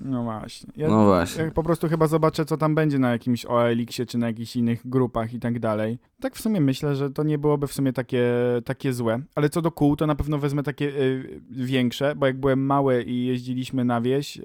No 0.00 0.22
właśnie. 0.22 0.72
Ja, 0.76 0.88
No 0.88 1.04
właśnie. 1.04 1.44
ja 1.44 1.50
po 1.50 1.62
prostu 1.62 1.88
chyba 1.88 2.06
zobaczę, 2.06 2.44
co 2.44 2.56
tam 2.56 2.74
będzie 2.74 2.98
na 2.98 3.10
jakimś 3.10 3.44
OLX-ie, 3.46 4.06
czy 4.06 4.18
na 4.18 4.26
jakichś 4.26 4.56
innych 4.56 4.88
grupach 4.88 5.34
i 5.34 5.40
tak 5.40 5.58
dalej. 5.58 5.98
Tak 6.20 6.34
w 6.36 6.40
sumie 6.40 6.60
myślę, 6.60 6.96
że 6.96 7.10
to 7.10 7.22
nie 7.22 7.38
byłoby 7.38 7.66
w 7.66 7.72
sumie 7.72 7.92
takie, 7.92 8.24
takie 8.64 8.92
złe. 8.92 9.20
Ale 9.34 9.48
co 9.48 9.62
do 9.62 9.70
kół, 9.70 9.96
to 9.96 10.06
na 10.06 10.14
pewno 10.14 10.38
wezmę 10.38 10.62
takie 10.62 10.84
y, 10.88 11.40
większe, 11.50 12.14
bo 12.16 12.26
jak 12.26 12.40
byłem 12.40 12.66
mały 12.66 13.02
i 13.02 13.26
jeździliśmy 13.26 13.84
na 13.84 14.00
wieś 14.00 14.36
y, 14.36 14.42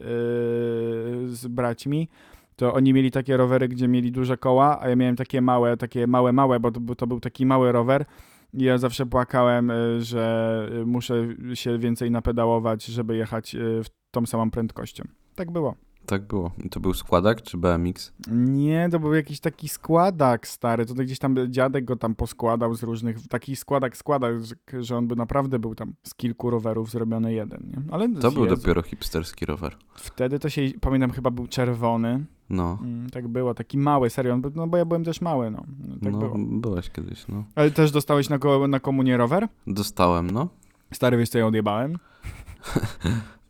z 1.28 1.48
braćmi, 1.50 2.10
to 2.56 2.74
oni 2.74 2.94
mieli 2.94 3.12
takie 3.12 3.38
rowery, 3.38 3.68
gdzie 3.68 3.88
mieli 3.88 4.12
duże 4.12 4.38
koła, 4.38 4.82
a 4.82 4.90
ja 4.90 4.96
miałem 4.96 5.16
takie 5.16 5.42
małe, 5.42 5.78
takie 5.78 6.08
małe, 6.08 6.34
małe, 6.34 6.60
bo 6.60 6.72
to, 6.72 6.80
bo 6.80 6.96
to 6.96 7.08
był 7.08 7.20
taki 7.20 7.46
mały 7.46 7.72
rower. 7.72 8.06
I 8.54 8.64
ja 8.64 8.78
zawsze 8.78 9.06
płakałem, 9.06 9.72
y, 9.72 10.02
że 10.02 10.68
y, 10.82 10.86
muszę 10.86 11.28
się 11.54 11.80
więcej 11.80 12.12
napedałować, 12.12 12.86
żeby 12.86 13.18
jechać 13.18 13.56
y, 13.56 13.84
w 13.84 13.88
tą 14.12 14.26
samą 14.26 14.52
prędkością. 14.52 15.04
Tak 15.36 15.52
było. 15.52 15.76
Tak 16.06 16.28
było. 16.28 16.52
I 16.64 16.70
to 16.70 16.80
był 16.80 16.94
składak 16.94 17.42
czy 17.42 17.58
BMX? 17.58 18.14
Nie, 18.32 18.90
to 18.92 19.00
był 19.00 19.14
jakiś 19.14 19.40
taki 19.40 19.70
składak 19.70 20.48
stary, 20.48 20.86
to 20.86 20.94
gdzieś 20.94 21.20
tam 21.20 21.36
dziadek 21.50 21.86
go 21.86 21.96
tam 21.96 22.16
poskładał 22.16 22.76
z 22.76 22.84
różnych, 22.84 23.28
taki 23.28 23.56
składak 23.56 23.98
składał, 23.98 24.32
że, 24.80 24.98
on 24.98 25.08
by 25.08 25.16
naprawdę 25.16 25.60
był 25.60 25.76
tam 25.76 25.94
z 26.04 26.16
kilku 26.16 26.50
rowerów 26.50 26.92
zrobiony 26.92 27.34
jeden, 27.34 27.72
nie? 27.72 27.94
Ale 27.94 28.10
To 28.10 28.32
był 28.32 28.44
Jezu, 28.44 28.56
dopiero 28.56 28.82
hipsterski 28.82 29.46
rower. 29.46 29.76
Wtedy 29.96 30.40
to 30.40 30.50
się, 30.50 30.62
pamiętam, 30.82 31.12
chyba 31.12 31.32
był 31.32 31.48
czerwony, 31.48 32.26
No. 32.50 32.78
mm, 32.82 33.10
tak 33.10 33.28
było, 33.28 33.54
taki 33.54 33.78
mały, 33.78 34.10
serio, 34.10 34.40
no 34.56 34.68
bo 34.68 34.78
ja 34.78 34.86
byłem 34.86 35.04
też 35.04 35.22
mały, 35.22 35.52
no, 35.52 35.64
no 35.88 35.96
tak 36.04 36.14
no, 36.14 36.20
było. 36.20 36.36
byłeś 36.38 36.90
kiedyś, 36.90 37.28
no. 37.28 37.44
Ale 37.56 37.72
też 37.72 37.92
dostałeś 37.92 38.30
na, 38.30 38.40
ko- 38.40 38.68
na 38.68 38.80
komunię 38.80 39.18
rower? 39.18 39.48
Dostałem, 39.68 40.32
no. 40.32 40.48
Stary, 40.94 41.18
wiesz 41.18 41.30
co 41.30 41.38
ja 41.38 41.48
odjebałem? 41.48 41.98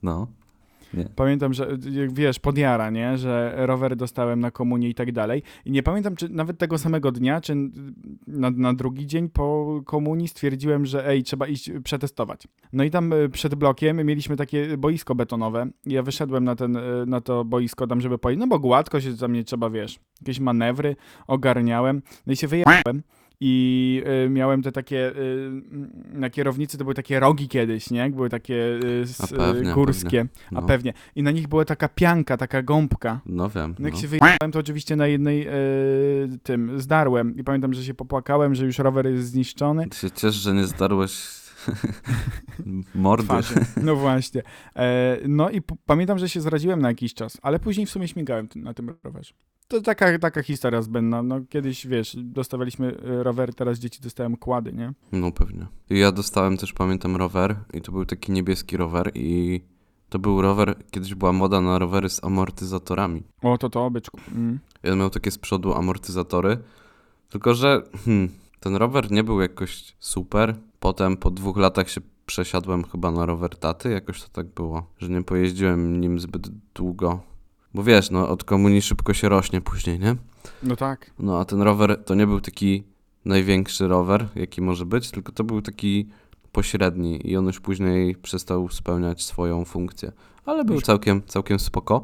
No. 0.04 0.28
Pamiętam, 1.16 1.54
że 1.54 1.78
wiesz, 2.10 2.40
podjara, 2.40 2.90
nie? 2.90 3.18
Że 3.18 3.54
rower 3.58 3.96
dostałem 3.96 4.40
na 4.40 4.52
komunię 4.52 4.90
i 4.90 4.96
tak 4.96 5.12
dalej. 5.12 5.44
I 5.66 5.72
nie 5.72 5.84
pamiętam, 5.84 6.16
czy 6.16 6.30
nawet 6.30 6.58
tego 6.58 6.78
samego 6.78 7.12
dnia, 7.12 7.42
czy 7.42 7.56
na, 8.28 8.52
na 8.52 8.74
drugi 8.74 9.08
dzień 9.08 9.30
po 9.30 9.82
komunii 9.86 10.28
stwierdziłem, 10.28 10.86
że 10.86 11.08
ej, 11.08 11.24
trzeba 11.24 11.48
iść 11.48 11.72
przetestować. 11.84 12.48
No 12.74 12.84
i 12.84 12.92
tam 12.92 13.14
y, 13.14 13.30
przed 13.30 13.56
blokiem 13.56 14.06
mieliśmy 14.06 14.36
takie 14.36 14.78
boisko 14.78 15.16
betonowe. 15.16 15.68
Ja 15.86 16.04
wyszedłem 16.04 16.44
na, 16.44 16.56
ten, 16.56 16.76
y, 16.76 16.82
na 17.08 17.22
to 17.22 17.46
boisko 17.46 17.88
tam, 17.88 18.02
żeby 18.02 18.18
pojechać, 18.18 18.40
no 18.40 18.48
bo 18.48 18.60
gładko 18.60 19.02
się 19.02 19.18
tam 19.18 19.34
nie 19.34 19.44
trzeba, 19.44 19.70
wiesz, 19.70 20.00
jakieś 20.22 20.40
manewry 20.40 20.96
ogarniałem. 21.28 22.02
No 22.28 22.34
i 22.34 22.36
się 22.36 22.48
wyjechałem. 22.48 23.04
I 23.40 24.04
y, 24.26 24.30
miałem 24.30 24.62
te 24.62 24.72
takie, 24.72 25.10
y, 25.10 25.52
na 26.14 26.30
kierownicy 26.30 26.78
to 26.78 26.84
były 26.84 26.96
takie 26.96 27.20
rogi 27.20 27.48
kiedyś, 27.48 27.92
nie? 27.92 28.10
Były 28.10 28.30
takie 28.30 28.56
y, 28.56 29.06
A 29.20 29.28
pewnie, 29.28 29.72
y, 29.72 29.74
górskie. 29.74 30.26
No, 30.52 30.60
A 30.60 30.62
pewnie. 30.62 30.94
I 31.16 31.24
na 31.24 31.32
nich 31.32 31.48
była 31.48 31.66
taka 31.66 31.88
pianka, 31.88 32.38
taka 32.38 32.64
gąbka. 32.64 33.22
no 33.26 33.50
wiem. 33.50 33.76
No 33.80 33.86
jak 33.88 33.94
no. 33.94 34.02
się 34.02 34.08
wyjechałem, 34.08 34.52
to 34.52 34.60
oczywiście 34.60 34.96
na 34.96 35.08
jednej 35.08 35.48
e, 35.48 35.54
tym 36.44 36.82
zdarłem. 36.82 37.38
I 37.38 37.44
pamiętam, 37.44 37.74
że 37.74 37.84
się 37.84 37.94
popłakałem, 37.94 38.56
że 38.56 38.66
już 38.66 38.80
rower 38.80 39.08
jest 39.08 39.28
zniszczony. 39.28 39.88
Ty 39.88 39.98
się 39.98 40.12
ciesz, 40.12 40.36
że 40.36 40.54
nie 40.54 40.66
zdarłeś 40.66 41.45
mordy. 42.96 43.34
No 43.84 43.96
właśnie. 43.96 44.42
E, 44.76 45.18
no 45.28 45.50
i 45.50 45.62
pamiętam, 45.86 46.20
że 46.20 46.30
się 46.30 46.42
zraziłem 46.42 46.82
na 46.82 46.88
jakiś 46.88 47.14
czas, 47.14 47.38
ale 47.42 47.60
później 47.60 47.86
w 47.86 47.90
sumie 47.90 48.08
śmigałem 48.08 48.48
na 48.56 48.74
tym 48.74 48.96
rowerze. 49.04 49.34
To 49.68 49.82
taka, 49.82 50.20
taka 50.20 50.44
historia 50.44 50.82
zbędna. 50.82 51.24
No 51.24 51.42
kiedyś, 51.50 51.88
wiesz, 51.88 52.18
dostawaliśmy 52.20 52.98
e, 52.98 53.24
rowery, 53.24 53.54
teraz 53.54 53.80
dzieci 53.80 54.02
dostają 54.02 54.38
kłady, 54.38 54.74
nie? 54.74 54.94
No 55.12 55.32
pewnie. 55.32 55.68
Ja 55.90 56.12
dostałem 56.12 56.58
też, 56.58 56.74
pamiętam, 56.74 57.16
rower 57.16 57.56
i 57.74 57.82
to 57.82 57.92
był 57.92 58.06
taki 58.06 58.32
niebieski 58.32 58.78
rower 58.78 59.12
i 59.16 59.62
to 60.10 60.20
był 60.20 60.42
rower, 60.42 60.76
kiedyś 60.92 61.16
była 61.16 61.34
moda 61.34 61.62
na 61.62 61.80
rowery 61.80 62.10
z 62.10 62.24
amortyzatorami. 62.24 63.24
O, 63.42 63.58
to 63.58 63.70
to, 63.70 63.90
byczku. 63.90 64.20
Mm. 64.32 64.60
Ja 64.84 64.96
miał 64.96 65.10
takie 65.10 65.32
z 65.32 65.38
przodu 65.38 65.74
amortyzatory, 65.74 66.58
tylko 67.30 67.54
że 67.54 67.84
hmm, 68.06 68.30
ten 68.60 68.76
rower 68.76 69.12
nie 69.12 69.24
był 69.24 69.42
jakoś 69.42 69.96
super. 70.00 70.56
Potem 70.86 71.18
po 71.18 71.32
dwóch 71.32 71.58
latach 71.58 71.90
się 71.90 72.02
przesiadłem 72.26 72.84
chyba 72.84 73.12
na 73.12 73.26
rower 73.26 73.56
taty, 73.56 73.90
jakoś 73.90 74.24
to 74.24 74.30
tak 74.30 74.48
było, 74.48 74.88
że 75.00 75.10
nie 75.10 75.24
pojeździłem 75.24 76.02
nim 76.02 76.20
zbyt 76.20 76.48
długo. 76.76 77.20
Bo 77.74 77.84
wiesz, 77.84 78.12
no 78.12 78.30
od 78.30 78.44
komunii 78.44 78.82
szybko 78.82 79.14
się 79.14 79.30
rośnie 79.30 79.62
później, 79.62 80.00
nie? 80.00 80.16
No 80.64 80.76
tak. 80.76 81.12
No 81.20 81.40
a 81.40 81.46
ten 81.46 81.62
rower 81.62 82.04
to 82.04 82.16
nie 82.16 82.28
był 82.28 82.42
taki 82.42 82.84
największy 83.26 83.88
rower, 83.88 84.28
jaki 84.36 84.62
może 84.62 84.86
być, 84.86 85.12
tylko 85.12 85.32
to 85.32 85.44
był 85.44 85.62
taki 85.62 86.10
pośredni 86.52 87.30
i 87.30 87.38
on 87.38 87.46
już 87.46 87.60
później 87.60 88.16
przestał 88.16 88.70
spełniać 88.70 89.24
swoją 89.24 89.66
funkcję. 89.66 90.12
Ale 90.46 90.66
był 90.66 90.82
całkiem, 90.82 91.22
całkiem 91.28 91.60
spoko. 91.60 92.04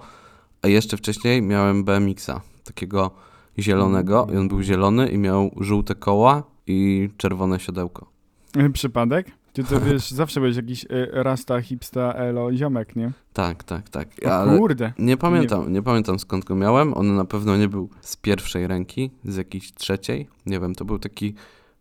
A 0.61 0.67
jeszcze 0.67 0.97
wcześniej 0.97 1.41
miałem 1.41 1.83
BMX-a, 1.83 2.41
takiego 2.63 3.11
zielonego 3.59 4.27
i 4.33 4.37
on 4.37 4.47
był 4.47 4.61
zielony 4.61 5.09
i 5.09 5.17
miał 5.17 5.51
żółte 5.59 5.95
koła 5.95 6.43
i 6.67 7.09
czerwone 7.17 7.59
siodełko. 7.59 8.20
Przypadek? 8.73 9.31
Ty 9.53 9.63
to 9.63 9.81
wiesz, 9.81 10.11
zawsze 10.11 10.39
byłeś 10.39 10.55
jakiś 10.55 10.85
e, 10.85 11.23
rasta, 11.23 11.61
hipsta, 11.61 12.13
elo, 12.13 12.53
ziomek, 12.53 12.95
nie? 12.95 13.11
Tak, 13.33 13.63
tak, 13.63 13.89
tak. 13.89 14.07
O 14.25 14.33
Ale 14.33 14.57
kurde. 14.57 14.93
nie 14.99 15.17
pamiętam, 15.17 15.73
nie 15.73 15.81
pamiętam 15.81 16.19
skąd 16.19 16.45
go 16.45 16.55
miałem. 16.55 16.93
On 16.93 17.15
na 17.15 17.25
pewno 17.25 17.57
nie 17.57 17.67
był 17.67 17.89
z 18.01 18.15
pierwszej 18.17 18.67
ręki, 18.67 19.11
z 19.25 19.35
jakiejś 19.35 19.73
trzeciej. 19.73 20.27
Nie 20.45 20.59
wiem, 20.59 20.75
to 20.75 20.85
był 20.85 20.99
taki 20.99 21.33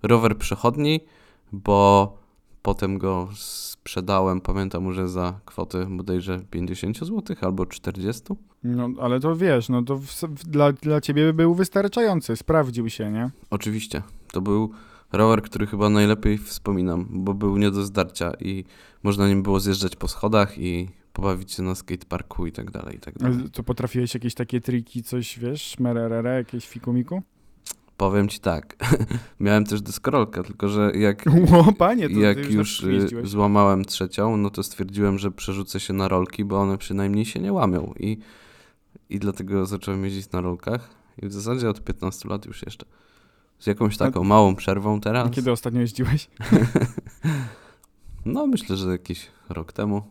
rower 0.03 0.39
przechodni, 0.39 1.01
bo 1.53 2.17
potem 2.63 2.99
go 2.99 3.29
sprzedałem, 3.35 4.41
pamiętam, 4.41 4.93
że 4.93 5.09
za 5.09 5.41
kwotę 5.45 5.87
bodajże 5.91 6.41
50 6.51 6.99
zł 6.99 7.37
albo 7.41 7.67
40. 7.67 8.23
No, 8.65 8.89
ale 9.01 9.21
to 9.21 9.37
wiesz, 9.37 9.69
no 9.69 9.83
to 9.83 9.97
w, 9.97 10.07
w, 10.07 10.45
dla, 10.45 10.73
dla 10.73 11.01
ciebie 11.01 11.33
był 11.33 11.55
wystarczający, 11.55 12.37
sprawdził 12.37 12.91
się, 12.91 13.11
nie? 13.11 13.31
Oczywiście, 13.51 14.03
to 14.33 14.41
był 14.41 14.73
rower, 15.13 15.43
który 15.43 15.67
chyba 15.67 15.89
najlepiej 15.89 16.39
wspominam, 16.39 17.07
bo 17.11 17.35
był 17.35 17.57
nie 17.57 17.71
do 17.71 17.85
zdarcia 17.85 18.33
i 18.41 18.65
można 19.03 19.29
nim 19.29 19.43
było 19.43 19.61
zjeżdżać 19.61 19.97
po 19.97 20.09
schodach 20.09 20.59
i 20.59 20.89
pobawić 21.13 21.53
się 21.53 21.63
na 21.63 21.75
skateparku 21.75 22.47
i 22.47 22.53
tak 22.53 22.71
dalej, 22.71 22.97
i 22.97 23.01
tak 23.01 23.19
dalej. 23.19 23.39
Ale 23.41 23.49
To 23.49 23.63
potrafiłeś 23.63 24.15
jakieś 24.15 24.35
takie 24.35 24.61
triki, 24.61 25.03
coś, 25.03 25.39
wiesz, 25.39 25.79
mererere, 25.79 26.35
jakieś 26.35 26.69
fikumiku? 26.69 27.23
Powiem 27.97 28.29
ci 28.29 28.41
tak, 28.41 28.77
miałem 29.41 29.65
też 29.65 29.83
deskorolkę, 29.83 30.43
tylko 30.43 30.69
że 30.69 30.93
jak 30.95 31.25
Ło, 31.51 31.73
panie, 31.73 32.11
to 32.11 32.19
jak 32.19 32.51
już, 32.51 32.83
już 32.83 33.31
złamałem 33.31 33.85
trzecią, 33.85 34.37
no 34.37 34.51
to 34.51 34.63
stwierdziłem, 34.63 35.19
że 35.19 35.31
przerzucę 35.31 35.81
się 35.81 35.93
na 35.93 36.09
rolki, 36.09 36.45
bo 36.45 36.61
one 36.61 36.79
przynajmniej 36.79 37.25
się 37.25 37.41
nie 37.41 37.53
łamią 37.53 37.95
i, 37.99 38.19
i 39.11 39.19
dlatego 39.19 39.67
zacząłem 39.67 40.05
jeździć 40.05 40.31
na 40.31 40.41
rolkach 40.41 40.91
i 41.23 41.27
w 41.27 41.33
zasadzie 41.33 41.71
od 41.71 41.85
15 41.85 42.29
lat 42.29 42.47
już 42.47 42.63
jeszcze. 42.63 42.87
Z 43.61 43.67
jakąś 43.67 43.97
taką 43.97 44.25
małą 44.25 44.57
przerwą 44.57 44.97
A 44.97 45.01
teraz. 45.01 45.31
Kiedy 45.31 45.53
ostatnio 45.53 45.81
jeździłeś? 45.81 46.29
No 48.25 48.47
myślę, 48.47 48.77
że 48.77 48.91
jakiś 48.91 49.27
rok 49.49 49.73
temu. 49.73 50.03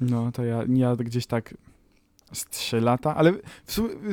No, 0.00 0.32
to 0.32 0.44
ja, 0.44 0.62
ja 0.68 0.96
gdzieś 0.96 1.26
tak 1.26 1.54
z 2.32 2.46
trzy 2.46 2.80
lata, 2.80 3.16
ale 3.16 3.32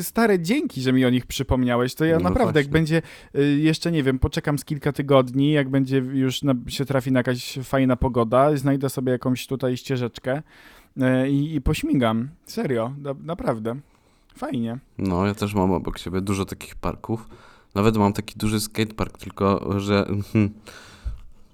stare 0.02 0.40
dzięki, 0.40 0.82
że 0.82 0.94
mi 0.94 1.06
o 1.06 1.10
nich 1.10 1.26
przypomniałeś, 1.26 1.96
to 1.96 2.06
ja 2.06 2.18
No 2.18 2.30
naprawdę, 2.30 2.60
jak 2.60 2.70
właśnie. 2.70 2.74
będzie, 2.74 3.02
y, 3.36 3.60
jeszcze 3.60 3.92
nie 3.92 4.04
wiem, 4.04 4.20
poczekam 4.20 4.60
z 4.60 4.66
kilka 4.66 4.92
tygodni, 4.92 5.52
jak 5.52 5.70
będzie 5.70 5.98
już 5.98 6.44
na, 6.44 6.54
się 6.68 6.86
trafi 6.86 7.12
na 7.12 7.20
jakaś 7.20 7.60
fajna 7.64 7.96
pogoda, 7.96 8.58
znajdę 8.58 8.90
sobie 8.90 9.12
jakąś 9.12 9.48
tutaj 9.48 9.78
ścieżeczkę 9.78 10.42
y, 10.98 11.30
i, 11.30 11.56
i 11.56 11.62
pośmigam. 11.62 12.30
Serio, 12.46 12.94
na, 13.02 13.16
naprawdę. 13.24 13.76
Fajnie. 14.38 14.78
No, 14.98 15.26
ja 15.26 15.34
też 15.36 15.54
mam 15.54 15.72
obok 15.72 15.98
siebie 16.00 16.22
dużo 16.22 16.46
takich 16.46 16.76
parków. 16.76 17.28
Nawet 17.76 17.98
mam 17.98 18.14
taki 18.14 18.40
duży 18.40 18.60
skatepark, 18.60 19.18
tylko 19.18 19.80
że 19.80 20.06
hmm, 20.34 20.54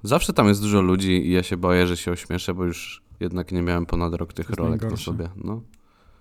zawsze 0.04 0.34
tam 0.34 0.48
jest 0.48 0.62
dużo 0.62 0.82
ludzi 0.82 1.28
i 1.28 1.32
ja 1.32 1.44
się 1.44 1.58
boję, 1.58 1.88
że 1.88 1.98
się 1.98 2.12
ośmieszę, 2.12 2.54
bo 2.54 2.66
już 2.66 3.02
jednak 3.20 3.52
nie 3.52 3.62
miałem 3.62 3.86
ponad 3.86 4.14
rok 4.14 4.34
tych 4.34 4.50
rolek 4.50 4.92
na 4.92 4.98
sobie. 4.98 5.30
No, 5.36 5.62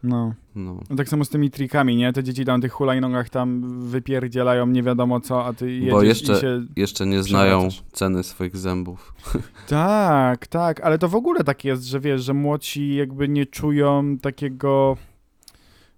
No. 0.02 0.34
no. 0.54 0.80
No 0.90 0.96
tak 0.96 1.08
samo 1.08 1.24
z 1.24 1.28
tymi 1.28 1.50
trikami, 1.50 1.96
nie? 1.96 2.12
Te 2.12 2.24
dzieci 2.24 2.44
tam 2.44 2.60
tych 2.60 2.72
hulajnogach 2.72 3.30
tam 3.30 3.80
wypierdzielają 3.88 4.66
nie 4.66 4.82
wiadomo 4.82 5.20
co, 5.20 5.44
a 5.44 5.52
ty 5.52 5.72
jedziesz 5.72 5.90
Bo 5.90 6.02
jeszcze- 6.02 6.32
i 6.36 6.40
się... 6.40 6.66
Jeszcze 6.76 7.06
nie 7.06 7.22
znają 7.22 7.68
ceny 7.92 8.22
swoich 8.22 8.56
zębów. 8.56 9.14
Tak, 9.66 10.46
tak, 10.46 10.80
ale 10.80 10.98
to 10.98 11.08
w 11.08 11.14
ogóle 11.14 11.44
tak 11.44 11.64
jest, 11.64 11.84
że 11.84 12.00
wiesz, 12.00 12.24
że 12.24 12.34
młodsi 12.34 12.94
jakby 12.94 13.28
nie 13.28 13.46
czują 13.46 14.18
takiego... 14.22 14.96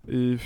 y, 0.09 0.39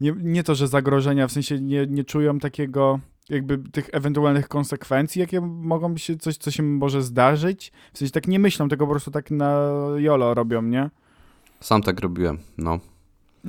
nie, 0.00 0.14
nie 0.22 0.42
to, 0.44 0.54
że 0.54 0.68
zagrożenia, 0.68 1.28
w 1.28 1.32
sensie 1.32 1.60
nie, 1.60 1.86
nie 1.86 2.04
czują 2.04 2.38
takiego 2.38 3.00
jakby 3.28 3.58
tych 3.58 3.88
ewentualnych 3.92 4.48
konsekwencji, 4.48 5.20
jakie 5.20 5.40
mogą 5.40 5.96
się, 5.96 6.16
coś, 6.16 6.36
co 6.36 6.50
się 6.50 6.62
może 6.62 7.02
zdarzyć. 7.02 7.72
W 7.92 7.98
sensie 7.98 8.12
tak 8.12 8.28
nie 8.28 8.38
myślą, 8.38 8.68
tego 8.68 8.86
po 8.86 8.90
prostu 8.90 9.10
tak 9.10 9.30
na 9.30 9.70
jolo 9.96 10.34
robią, 10.34 10.62
nie? 10.62 10.90
Sam 11.60 11.82
tak 11.82 12.00
robiłem, 12.00 12.38
no. 12.58 12.78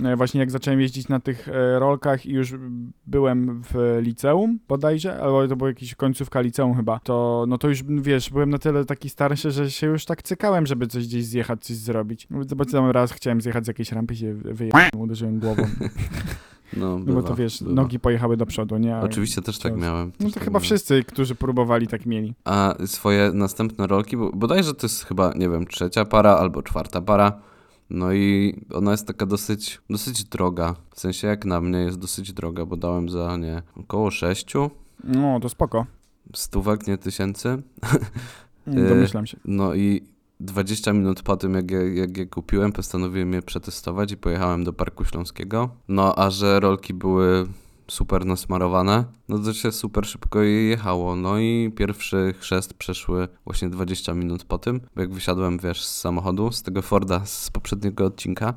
E, 0.04 0.16
właśnie 0.16 0.40
jak 0.40 0.52
zacząłem 0.52 0.82
jeździć 0.82 1.08
na 1.08 1.20
tych 1.20 1.50
e, 1.50 1.80
rolkach 1.80 2.26
i 2.26 2.32
już 2.32 2.54
byłem 3.08 3.62
w 3.64 3.98
liceum 4.02 4.60
bodajże, 4.68 5.22
albo 5.22 5.48
to 5.48 5.56
była 5.56 5.70
jakaś 5.70 5.96
końcówka 5.96 6.42
liceum 6.42 6.76
chyba, 6.76 7.00
to 7.00 7.46
no 7.48 7.58
to 7.58 7.68
już, 7.68 7.84
wiesz, 7.84 8.30
byłem 8.30 8.50
na 8.50 8.58
tyle 8.58 8.86
taki 8.86 9.10
starszy, 9.10 9.52
że 9.52 9.72
się 9.72 9.88
już 9.88 10.06
tak 10.06 10.24
cykałem, 10.24 10.66
żeby 10.66 10.88
coś 10.88 11.08
gdzieś 11.08 11.26
zjechać, 11.26 11.64
coś 11.64 11.78
zrobić. 11.78 12.28
Bo 12.56 12.66
tam 12.66 12.90
raz 12.90 13.12
chciałem 13.12 13.42
zjechać 13.42 13.66
z 13.66 13.68
jakiejś 13.68 13.92
rampy, 13.92 14.16
się 14.16 14.34
wyjechałem, 14.34 14.90
uderzyłem 14.98 15.40
głową, 15.40 15.64
No, 16.78 17.00
no 17.00 17.06
bywa, 17.06 17.22
bo 17.22 17.28
to 17.28 17.36
wiesz, 17.36 17.64
bywa. 17.64 17.76
nogi 17.76 18.00
pojechały 18.00 18.38
do 18.38 18.46
przodu, 18.46 18.78
nie? 18.78 18.98
Oczywiście 18.98 19.42
też 19.42 19.60
tak 19.60 19.78
miałem. 19.78 20.12
No 20.20 20.28
to 20.28 20.34
tak 20.34 20.44
chyba 20.44 20.60
miałem. 20.60 20.64
wszyscy, 20.64 21.04
którzy 21.04 21.36
próbowali, 21.36 21.88
tak 21.88 22.06
mieli. 22.06 22.34
A 22.46 22.76
swoje 22.86 23.32
następne 23.34 23.88
rolki, 23.88 24.18
bo 24.18 24.32
bodajże 24.32 24.74
to 24.74 24.88
jest 24.88 25.06
chyba, 25.06 25.34
nie 25.36 25.50
wiem, 25.50 25.68
trzecia 25.68 26.06
para 26.06 26.38
albo 26.38 26.64
czwarta 26.64 27.02
para. 27.02 27.51
No 27.94 28.14
i 28.14 28.56
ona 28.74 28.92
jest 28.92 29.08
taka 29.08 29.26
dosyć, 29.26 29.82
dosyć 29.90 30.24
droga. 30.24 30.76
W 30.96 31.00
sensie 31.00 31.28
jak 31.28 31.46
na 31.46 31.62
mnie 31.62 31.80
jest 31.80 32.00
dosyć 32.00 32.34
droga, 32.34 32.66
bo 32.66 32.78
dałem 32.78 33.10
za 33.10 33.38
nie 33.38 33.62
około 33.76 34.12
sześciu 34.12 34.72
No, 35.04 35.40
to 35.40 35.50
spoko. 35.50 35.86
stówek, 36.36 36.88
nie 36.88 36.98
tysięcy. 36.98 37.62
Domyślam 38.68 39.26
się. 39.26 39.38
No 39.46 39.76
i 39.76 40.02
20 40.40 40.94
minut 40.94 41.22
po 41.22 41.38
tym, 41.38 41.54
jak 41.54 41.72
je, 41.72 41.96
jak 41.96 42.18
je 42.18 42.26
kupiłem, 42.26 42.72
postanowiłem 42.72 43.34
je 43.34 43.42
przetestować 43.42 44.12
i 44.12 44.18
pojechałem 44.18 44.64
do 44.64 44.74
Parku 44.74 45.06
Śląskiego. 45.06 45.70
No 45.88 46.16
a 46.20 46.30
że 46.30 46.60
rolki 46.60 46.94
były 46.94 47.48
super 47.88 48.26
nasmarowane, 48.26 49.06
no 49.30 49.40
to 49.40 49.54
się 49.54 49.72
super 49.72 50.06
szybko 50.06 50.42
je 50.42 50.64
jechało. 50.68 51.16
No 51.16 51.40
i 51.40 51.72
pierwszy 51.76 52.34
chrzest 52.40 52.74
przeszły 52.74 53.28
właśnie 53.46 53.70
20 53.70 54.14
minut 54.14 54.44
po 54.44 54.58
tym, 54.58 54.82
bo 54.96 55.02
jak 55.02 55.14
wysiadłem, 55.14 55.60
wiesz, 55.60 55.86
z 55.86 56.00
samochodu, 56.00 56.52
z 56.52 56.64
tego 56.64 56.82
Forda 56.82 57.26
z 57.26 57.50
poprzedniego 57.50 58.06
odcinka, 58.06 58.54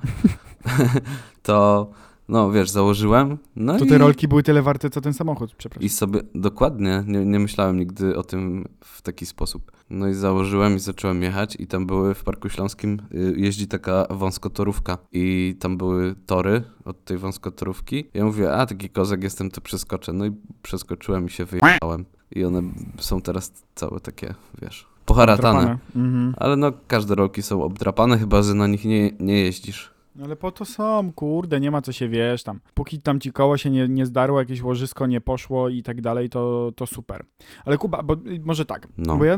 to 1.43 1.91
no 2.29 2.51
wiesz, 2.51 2.71
założyłem. 2.71 3.39
No 3.57 3.79
To 3.79 3.85
i... 3.85 3.89
te 3.89 3.99
rolki 3.99 4.29
były 4.29 4.43
tyle 4.43 4.63
warte, 4.63 4.91
co 4.91 5.01
ten 5.01 5.15
samochód, 5.15 5.55
przepraszam. 5.55 5.87
I 5.87 5.89
sobie 5.89 6.21
dokładnie, 6.35 7.05
nie, 7.07 7.25
nie 7.25 7.39
myślałem 7.39 7.79
nigdy 7.79 8.17
o 8.17 8.23
tym 8.23 8.69
w 8.81 9.03
taki 9.03 9.27
sposób. 9.27 9.73
No 9.91 10.09
i 10.09 10.15
założyłem 10.15 10.77
i 10.77 10.79
zacząłem 10.79 11.23
jechać 11.23 11.57
i 11.59 11.67
tam 11.67 11.87
były 11.87 12.15
w 12.15 12.25
Parku 12.25 12.49
Śląskim 12.49 13.03
y, 13.15 13.35
jeździ 13.37 13.67
taka 13.67 14.07
wąskotorówka 14.11 14.99
i 15.13 15.57
tam 15.61 15.77
były 15.77 16.15
tory 16.27 16.63
od 16.85 17.05
tej 17.05 17.19
wąskotorówki. 17.19 18.05
Ja 18.15 18.25
mówię, 18.25 18.55
a 18.55 18.67
taki 18.67 18.91
kozak 18.91 19.23
jestem, 19.23 19.51
to 19.51 19.61
przeskoczę. 19.61 20.13
No 20.13 20.27
i 20.27 20.33
przeskoczyłem 20.63 21.27
i 21.27 21.31
się 21.31 21.45
wyjechałem. 21.45 22.05
I 22.31 22.45
one 22.45 22.63
są 22.99 23.21
teraz 23.21 23.53
całe 23.75 24.01
takie, 24.01 24.35
wiesz, 24.63 24.87
poharatane. 25.07 25.79
Mhm. 25.97 26.35
Ale 26.37 26.57
no, 26.57 26.73
każde 26.87 27.15
rolki 27.15 27.43
są 27.43 27.63
obdrapane, 27.63 28.19
chyba 28.19 28.43
że 28.43 28.55
na 28.55 28.67
nich 28.67 28.85
nie, 28.85 29.11
nie 29.21 29.41
jeździsz. 29.41 29.94
No 30.15 30.25
Ale 30.25 30.37
po 30.37 30.51
to 30.53 30.65
są, 30.65 31.13
kurde, 31.13 31.61
nie 31.61 31.71
ma 31.71 31.83
co 31.83 31.93
się 31.93 32.09
wiesz 32.09 32.43
tam. 32.43 32.61
Póki 32.75 33.01
tam 33.01 33.21
ci 33.21 33.33
koło 33.33 33.57
się 33.57 33.71
nie, 33.71 33.89
nie 33.89 34.07
zdarło, 34.07 34.39
jakieś 34.41 34.63
łożysko 34.63 35.07
nie 35.07 35.21
poszło 35.21 35.69
i 35.69 35.83
tak 35.83 36.01
dalej, 36.01 36.29
to, 36.31 36.73
to 36.77 36.87
super. 36.87 37.25
Ale 37.65 37.79
Kuba, 37.79 38.03
bo 38.03 38.15
y, 38.15 38.41
może 38.45 38.65
tak, 38.65 38.89
No. 38.99 39.17
bo 39.17 39.25
ja 39.25 39.35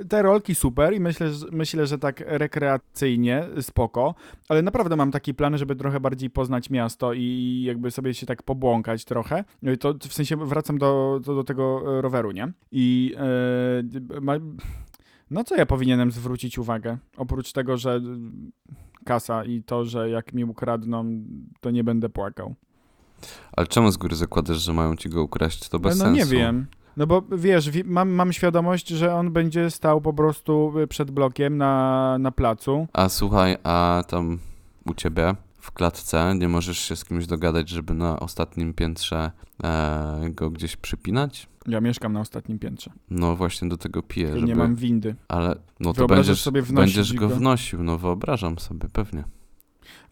y, 0.00 0.04
te 0.08 0.22
rolki 0.22 0.54
super 0.54 0.94
i 0.94 1.00
myślę, 1.00 1.32
że, 1.32 1.46
myślę, 1.52 1.86
że 1.86 1.98
tak 1.98 2.20
rekreacyjnie 2.26 3.44
spoko, 3.60 4.14
ale 4.48 4.62
naprawdę 4.62 4.96
mam 4.96 5.10
taki 5.10 5.34
plan, 5.34 5.58
żeby 5.58 5.76
trochę 5.76 6.00
bardziej 6.00 6.30
poznać 6.30 6.70
miasto 6.70 7.12
i 7.12 7.62
jakby 7.66 7.90
sobie 7.90 8.14
się 8.14 8.26
tak 8.26 8.42
pobłąkać 8.42 9.04
trochę. 9.04 9.44
Y, 9.68 9.76
To 9.76 9.94
w 10.08 10.12
sensie 10.12 10.36
wracam 10.36 10.78
do, 10.78 11.20
do, 11.24 11.34
do 11.34 11.44
tego 11.44 11.82
roweru, 12.00 12.30
nie? 12.30 12.52
I 12.72 13.14
e, 14.16 14.20
ma, 14.20 14.32
no 15.30 15.44
co 15.44 15.56
ja 15.56 15.66
powinienem 15.66 16.10
zwrócić 16.10 16.58
uwagę? 16.58 16.98
Oprócz 17.16 17.52
tego, 17.52 17.76
że 17.76 18.00
kasa 19.04 19.44
i 19.44 19.62
to, 19.62 19.84
że 19.84 20.10
jak 20.10 20.32
mi 20.32 20.44
ukradną, 20.44 21.04
to 21.60 21.70
nie 21.70 21.84
będę 21.84 22.08
płakał. 22.08 22.54
Ale 23.56 23.66
czemu 23.66 23.90
z 23.90 23.96
góry 23.96 24.16
zakładasz, 24.16 24.58
że 24.58 24.72
mają 24.72 24.96
ci 24.96 25.08
go 25.08 25.22
ukraść? 25.22 25.68
To 25.68 25.78
bez 25.78 25.98
no 25.98 26.04
sensu. 26.04 26.18
nie 26.18 26.38
wiem. 26.38 26.66
No 26.96 27.06
bo 27.06 27.22
wiesz, 27.32 27.70
wi- 27.70 27.84
mam, 27.84 28.10
mam 28.10 28.32
świadomość, 28.32 28.88
że 28.88 29.14
on 29.14 29.32
będzie 29.32 29.70
stał 29.70 30.00
po 30.00 30.12
prostu 30.12 30.72
y, 30.78 30.86
przed 30.86 31.10
blokiem 31.10 31.56
na, 31.56 32.16
na 32.18 32.30
placu. 32.30 32.86
A 32.92 33.08
słuchaj, 33.08 33.56
a 33.62 34.04
tam 34.08 34.38
u 34.86 34.94
ciebie 34.94 35.34
w 35.70 35.72
klatce 35.72 36.34
nie 36.38 36.48
możesz 36.48 36.78
się 36.78 36.96
z 36.96 37.04
kimś 37.04 37.26
dogadać, 37.26 37.68
żeby 37.68 37.94
na 37.94 38.20
ostatnim 38.20 38.74
piętrze 38.74 39.30
e, 39.64 40.30
go 40.30 40.50
gdzieś 40.50 40.76
przypinać? 40.76 41.48
Ja 41.66 41.80
mieszkam 41.80 42.12
na 42.12 42.20
ostatnim 42.20 42.58
piętrze. 42.58 42.90
No 43.10 43.36
właśnie 43.36 43.68
do 43.68 43.76
tego 43.76 44.02
piję, 44.02 44.34
żeby... 44.34 44.46
Nie 44.46 44.56
mam 44.56 44.74
windy. 44.74 45.14
Ale 45.28 45.56
no 45.80 45.92
to 45.92 46.06
będziesz, 46.06 46.42
sobie 46.42 46.62
będziesz 46.62 47.14
go 47.14 47.28
go? 47.28 47.36
wnosił, 47.36 47.82
no 47.82 47.98
wyobrażam 47.98 48.58
sobie, 48.58 48.88
pewnie. 48.92 49.24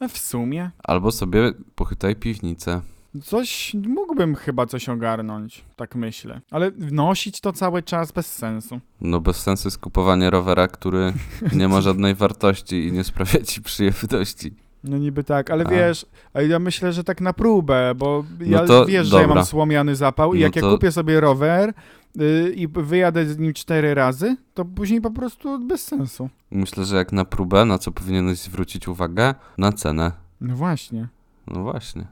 A 0.01 0.09
w 0.09 0.19
sumie 0.19 0.71
Albo 0.85 1.11
sobie 1.11 1.53
pochytaj 1.75 2.17
piwnicę. 2.17 2.81
coś 3.23 3.75
mógłbym 3.89 4.35
chyba 4.35 4.67
coś 4.67 4.89
ogarnąć, 4.89 5.65
tak 5.77 5.95
myślę. 5.95 6.41
Ale 6.51 6.71
wnosić 6.71 7.41
to 7.41 7.53
cały 7.53 7.83
czas 7.83 8.13
bez 8.13 8.35
sensu. 8.35 8.81
No 9.01 9.21
bez 9.21 9.37
sensu 9.37 9.69
jest 9.69 9.79
kupowanie 9.79 10.31
rowera, 10.31 10.69
który 10.69 11.13
nie 11.53 11.69
ma 11.69 11.81
żadnej 11.89 12.15
wartości 12.15 12.87
i 12.87 12.93
nie 12.93 13.05
sprawia 13.05 13.43
ci 13.43 13.63
przyjemności. 13.63 14.55
No 14.85 14.99
niby 14.99 15.25
tak, 15.25 15.51
ale 15.51 15.65
A. 15.65 15.71
wiesz, 15.71 16.07
a 16.35 16.43
ja 16.43 16.59
myślę, 16.59 16.93
że 16.93 17.05
tak 17.05 17.21
na 17.21 17.33
próbę, 17.33 17.93
bo 17.97 18.25
No 18.41 18.47
ja 18.47 18.67
to 18.67 18.87
wiesz, 18.87 19.07
że 19.07 19.17
ja 19.17 19.23
dobra. 19.23 19.35
mam 19.35 19.45
słomiany 19.45 19.97
zapał 19.97 20.35
i 20.35 20.39
No 20.39 20.45
jak 20.45 20.57
ja 20.57 20.63
to- 20.63 20.71
kupię 20.73 20.93
sobie 20.93 21.21
rower 21.21 21.73
y, 22.21 22.53
i 22.57 22.69
wyjadę 22.69 23.27
z 23.27 23.39
nim 23.39 23.53
cztery 23.53 23.95
razy, 23.95 24.37
to 24.55 24.65
później 24.65 25.01
po 25.01 25.11
prostu 25.11 25.67
bez 25.67 25.85
sensu. 25.85 26.29
Myślę, 26.51 26.85
że 26.85 26.97
jak 26.97 27.13
na 27.13 27.25
próbę, 27.25 27.65
na 27.65 27.79
co 27.79 27.93
powinieneś 27.93 28.39
zwrócić 28.39 28.89
uwagę? 28.89 29.35
Na 29.59 29.73
cenę. 29.73 30.13
No 30.41 30.57
właśnie. 30.57 31.09
No 31.47 31.63
właśnie. 31.63 32.07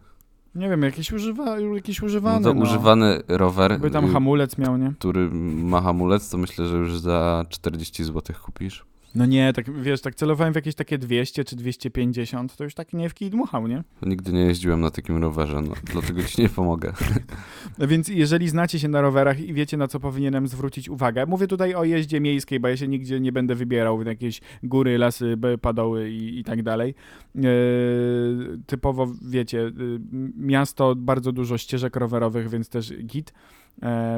Nie 0.54 0.68
wiem, 0.68 0.82
jakiś, 0.82 1.12
używa, 1.12 1.58
jakiś 1.60 2.00
No 2.00 2.06
używany, 2.06 2.44
to 2.44 2.54
no. 2.54 2.62
używany 2.62 3.22
rower, 3.28 3.80
By 3.80 3.90
tam 3.90 4.04
y, 4.04 4.12
hamulec 4.12 4.58
miał, 4.58 4.76
nie? 4.76 4.92
który 4.98 5.30
ma 5.30 5.80
hamulec, 5.80 6.30
to 6.30 6.38
myślę, 6.38 6.66
że 6.66 6.76
już 6.76 6.98
za 7.00 7.44
40 7.48 8.04
zł 8.04 8.36
kupisz. 8.44 8.84
No 9.16 9.26
nie, 9.26 9.52
tak 9.52 9.82
wiesz, 9.82 10.00
tak 10.00 10.14
celowałem 10.14 10.52
w 10.52 10.56
jakieś 10.56 10.74
takie 10.74 10.98
200 10.98 11.44
czy 11.44 11.56
250, 11.56 12.56
to 12.56 12.64
już 12.64 12.74
tak 12.74 12.92
nie 12.92 13.08
w 13.08 13.14
kij 13.14 13.30
dmuchał, 13.30 13.66
nie? 13.66 13.84
Nigdy 14.02 14.32
nie 14.32 14.40
jeździłem 14.40 14.80
na 14.80 14.90
takim 14.90 15.22
rowerze, 15.22 15.62
no, 15.62 15.74
dlatego 15.92 16.22
ci 16.22 16.42
nie 16.42 16.48
pomogę. 16.48 16.92
No 17.78 17.86
Więc 17.86 18.08
jeżeli 18.08 18.48
znacie 18.48 18.78
się 18.78 18.88
na 18.88 19.00
rowerach 19.00 19.40
i 19.40 19.54
wiecie, 19.54 19.76
na 19.76 19.88
co 19.88 20.00
powinienem 20.00 20.48
zwrócić 20.48 20.88
uwagę, 20.88 21.26
mówię 21.26 21.46
tutaj 21.46 21.74
o 21.74 21.84
jeździe 21.84 22.20
miejskiej, 22.20 22.60
bo 22.60 22.68
ja 22.68 22.76
się 22.76 22.88
nigdzie 22.88 23.20
nie 23.20 23.32
będę 23.32 23.54
wybierał 23.54 23.98
w 23.98 24.06
jakieś 24.06 24.40
góry, 24.62 24.98
lasy, 24.98 25.36
padoły 25.60 26.10
i, 26.10 26.38
i 26.38 26.44
tak 26.44 26.62
dalej. 26.62 26.94
Eee, 27.36 27.42
typowo, 28.66 29.12
wiecie, 29.22 29.60
y, 29.60 29.72
miasto, 30.36 30.94
bardzo 30.96 31.32
dużo 31.32 31.58
ścieżek 31.58 31.96
rowerowych, 31.96 32.50
więc 32.50 32.68
też 32.68 32.92
git, 32.94 33.30
e, 33.30 33.65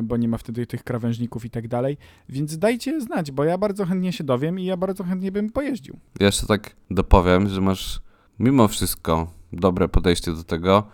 bo 0.03 0.17
nie 0.17 0.29
ma 0.29 0.39
wtedy 0.39 0.67
tych 0.67 0.85
krawężników 0.85 1.45
i 1.45 1.51
tak 1.51 1.69
dalej. 1.69 1.99
Więc 2.29 2.59
dajcie 2.59 3.01
znać, 3.01 3.31
bo 3.31 3.45
ja 3.45 3.59
bardzo 3.59 3.87
chętnie 3.87 4.13
się 4.13 4.25
dowiem 4.25 4.59
i 4.59 4.65
ja 4.65 4.77
bardzo 4.77 5.05
chętnie 5.05 5.33
bym 5.33 5.51
pojeździł. 5.51 5.99
Ja 6.21 6.27
jeszcze 6.27 6.47
tak 6.47 6.77
dopowiem, 6.91 7.49
że 7.49 7.61
masz 7.61 8.01
mimo 8.39 8.69
wszystko 8.69 9.33
dobre 9.53 9.89
podejście 9.89 10.33
do 10.33 10.45
tego, 10.45 10.89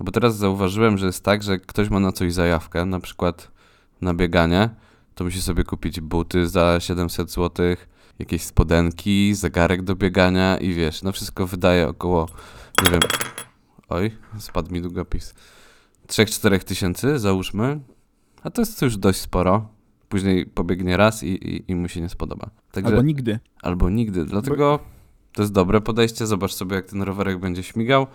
no 0.00 0.04
bo 0.04 0.12
teraz 0.12 0.36
zauważyłem, 0.36 0.98
że 0.98 1.06
jest 1.06 1.24
tak, 1.24 1.42
że 1.42 1.58
ktoś 1.58 1.90
ma 1.90 2.00
na 2.00 2.12
coś 2.12 2.32
zajawkę, 2.32 2.84
na 2.84 3.00
przykład 3.00 3.50
na 4.00 4.14
bieganie, 4.14 4.70
to 5.14 5.24
musi 5.24 5.42
sobie 5.42 5.64
kupić 5.64 6.00
buty 6.00 6.48
za 6.48 6.80
700 6.80 7.30
zł, 7.30 7.66
jakieś 8.18 8.42
spodenki, 8.42 9.34
zegarek 9.34 9.82
do 9.82 9.96
biegania 9.96 10.56
i 10.56 10.74
wiesz, 10.74 11.02
no 11.02 11.12
wszystko 11.12 11.46
wydaje 11.46 11.88
około, 11.88 12.28
nie 12.84 12.90
wiem, 12.90 13.00
oj, 13.88 14.10
spadł 14.38 14.72
mi 14.72 14.82
długopis, 14.82 15.34
3-4 16.08 16.64
tysięcy 16.64 17.18
załóżmy, 17.18 17.80
a 18.42 18.50
to 18.50 18.62
jest 18.62 18.82
już 18.82 18.96
dość 18.96 19.20
sporo. 19.20 19.68
Później 20.08 20.46
pobiegnie 20.46 20.96
raz 20.96 21.22
i, 21.22 21.28
i, 21.28 21.72
i 21.72 21.74
mu 21.74 21.88
się 21.88 22.00
nie 22.00 22.08
spodoba. 22.08 22.50
Także, 22.72 22.90
Albo 22.90 23.02
nigdy. 23.02 23.38
Albo 23.62 23.90
nigdy. 23.90 24.24
Dlatego 24.24 24.78
to 25.32 25.42
jest 25.42 25.52
dobre 25.52 25.80
podejście. 25.80 26.26
Zobacz 26.26 26.52
sobie, 26.52 26.76
jak 26.76 26.86
ten 26.86 27.02
rowerek 27.02 27.38
będzie 27.38 27.62
śmigał. 27.62 28.06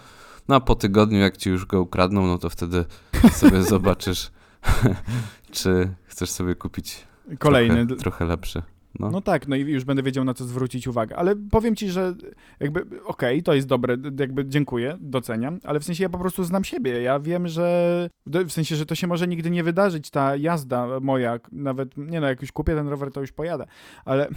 No 0.47 0.55
a 0.55 0.59
po 0.59 0.75
tygodniu, 0.75 1.19
jak 1.19 1.37
ci 1.37 1.49
już 1.49 1.65
go 1.65 1.81
ukradną, 1.81 2.27
no 2.27 2.37
to 2.37 2.49
wtedy 2.49 2.85
sobie 3.31 3.63
zobaczysz, 3.73 4.31
czy 5.51 5.93
chcesz 6.05 6.29
sobie 6.29 6.55
kupić 6.55 7.07
Kolejny. 7.39 7.87
trochę, 7.87 8.01
trochę 8.01 8.25
lepszy. 8.25 8.61
No. 8.99 9.11
No 9.11 9.21
tak, 9.21 9.47
no 9.47 9.55
i 9.55 9.61
już 9.61 9.83
będę 9.83 10.03
wiedział, 10.03 10.23
na 10.23 10.33
co 10.33 10.45
zwrócić 10.45 10.87
uwagę. 10.87 11.15
Ale 11.15 11.35
powiem 11.35 11.75
ci, 11.75 11.89
że 11.89 12.15
jakby, 12.59 12.85
okej, 13.05 13.43
to 13.43 13.53
jest 13.53 13.67
dobre, 13.67 13.97
jakby 14.19 14.45
dziękuję, 14.45 14.97
doceniam, 14.99 15.59
ale 15.63 15.79
w 15.79 15.83
sensie 15.83 16.03
ja 16.03 16.09
po 16.09 16.17
prostu 16.17 16.43
znam 16.43 16.63
siebie. 16.63 17.01
Ja 17.01 17.19
wiem, 17.19 17.47
że 17.47 18.09
w 18.25 18.51
sensie, 18.51 18.75
że 18.75 18.85
to 18.85 18.95
się 18.95 19.07
może 19.07 19.27
nigdy 19.27 19.49
nie 19.49 19.63
wydarzyć, 19.63 20.09
ta 20.09 20.35
jazda 20.35 20.99
moja, 20.99 21.39
nawet, 21.51 21.97
nie 21.97 22.21
no, 22.21 22.27
jak 22.27 22.41
już 22.41 22.51
kupię 22.51 22.75
ten 22.75 22.87
rower, 22.87 23.11
to 23.11 23.21
już 23.21 23.31
pojadę, 23.31 23.65
ale 24.05 24.29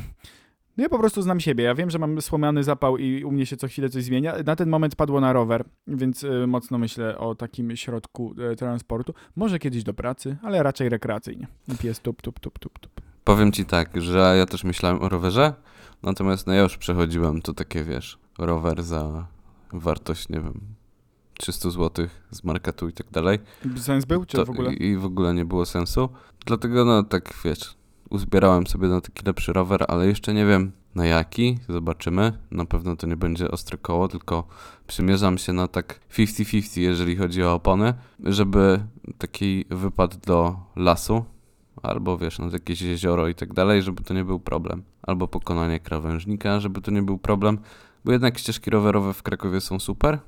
no 0.76 0.82
ja 0.82 0.88
po 0.88 0.98
prostu 0.98 1.22
znam 1.22 1.40
siebie. 1.40 1.64
Ja 1.64 1.74
wiem, 1.74 1.90
że 1.90 1.98
mam 1.98 2.22
słomiany 2.22 2.62
zapał 2.62 2.98
i 2.98 3.24
u 3.24 3.32
mnie 3.32 3.46
się 3.46 3.56
co 3.56 3.68
chwilę 3.68 3.88
coś 3.88 4.04
zmienia. 4.04 4.34
Na 4.46 4.56
ten 4.56 4.68
moment 4.68 4.96
padło 4.96 5.20
na 5.20 5.32
rower, 5.32 5.64
więc 5.86 6.24
y, 6.24 6.46
mocno 6.46 6.78
myślę 6.78 7.18
o 7.18 7.34
takim 7.34 7.76
środku 7.76 8.34
y, 8.52 8.56
transportu. 8.56 9.14
Może 9.36 9.58
kiedyś 9.58 9.84
do 9.84 9.94
pracy, 9.94 10.36
ale 10.42 10.62
raczej 10.62 10.88
rekreacyjnie. 10.88 11.46
Pies 11.80 12.00
tup, 12.00 12.22
tup, 12.22 12.40
tup, 12.40 12.58
tup, 12.58 12.78
tup. 12.78 13.05
Powiem 13.26 13.52
ci 13.52 13.64
tak, 13.64 14.02
że 14.02 14.34
ja 14.38 14.46
też 14.46 14.64
myślałem 14.64 15.02
o 15.02 15.08
rowerze, 15.08 15.54
natomiast 16.02 16.46
no 16.46 16.52
ja 16.52 16.62
już 16.62 16.76
przechodziłem 16.76 17.42
to 17.42 17.54
takie, 17.54 17.84
wiesz, 17.84 18.18
rower 18.38 18.82
za 18.82 19.26
wartość, 19.72 20.28
nie 20.28 20.40
wiem, 20.40 20.60
300 21.38 21.70
zł 21.70 22.06
z 22.30 22.44
marketu 22.44 22.88
i 22.88 22.92
tak 22.92 23.10
dalej. 23.10 23.38
Sens 23.76 24.04
był, 24.04 24.24
czy 24.24 24.36
To, 24.36 24.44
w 24.44 24.50
ogóle? 24.50 24.72
I, 24.72 24.96
w 24.96 25.04
ogóle 25.04 25.34
nie 25.34 25.44
było 25.44 25.66
sensu. 25.66 26.08
Dlatego, 26.44 26.84
no 26.84 27.02
tak 27.02 27.34
wiesz, 27.44 27.74
uzbierałem 28.10 28.66
sobie 28.66 28.88
na 28.88 29.00
taki 29.00 29.26
lepszy 29.26 29.52
rower, 29.52 29.84
ale 29.88 30.06
jeszcze 30.06 30.34
nie 30.34 30.46
wiem 30.46 30.72
na 30.94 31.06
jaki. 31.06 31.58
Zobaczymy. 31.68 32.32
Na 32.50 32.64
pewno 32.64 32.96
to 32.96 33.06
nie 33.06 33.16
będzie 33.16 33.50
ostre 33.50 33.78
koło, 33.78 34.08
tylko 34.08 34.46
przymierzam 34.86 35.38
się 35.38 35.52
na 35.52 35.68
tak 35.68 36.00
50-50, 36.10 36.80
jeżeli 36.80 37.16
chodzi 37.16 37.42
o 37.42 37.54
opony, 37.54 37.94
żeby 38.24 38.80
taki 39.18 39.64
wypad 39.70 40.16
do 40.16 40.56
lasu, 40.76 41.24
albo 41.82 42.18
wiesz, 42.18 42.38
na 42.38 42.46
jakieś 42.46 42.80
jezioro 42.80 43.28
i 43.28 43.34
tak 43.34 43.52
dalej, 43.52 43.82
żeby 43.82 44.02
to 44.02 44.14
nie 44.14 44.24
był 44.24 44.40
problem. 44.40 44.82
Albo 45.02 45.28
pokonanie 45.28 45.80
krawężnika, 45.80 46.60
żeby 46.60 46.80
to 46.80 46.90
nie 46.90 47.02
był 47.02 47.18
problem. 47.18 47.58
Bo 48.04 48.12
jednak 48.12 48.38
ścieżki 48.38 48.70
rowerowe 48.70 49.14
w 49.14 49.22
Krakowie 49.22 49.60
są 49.60 49.80
super, 49.80 50.18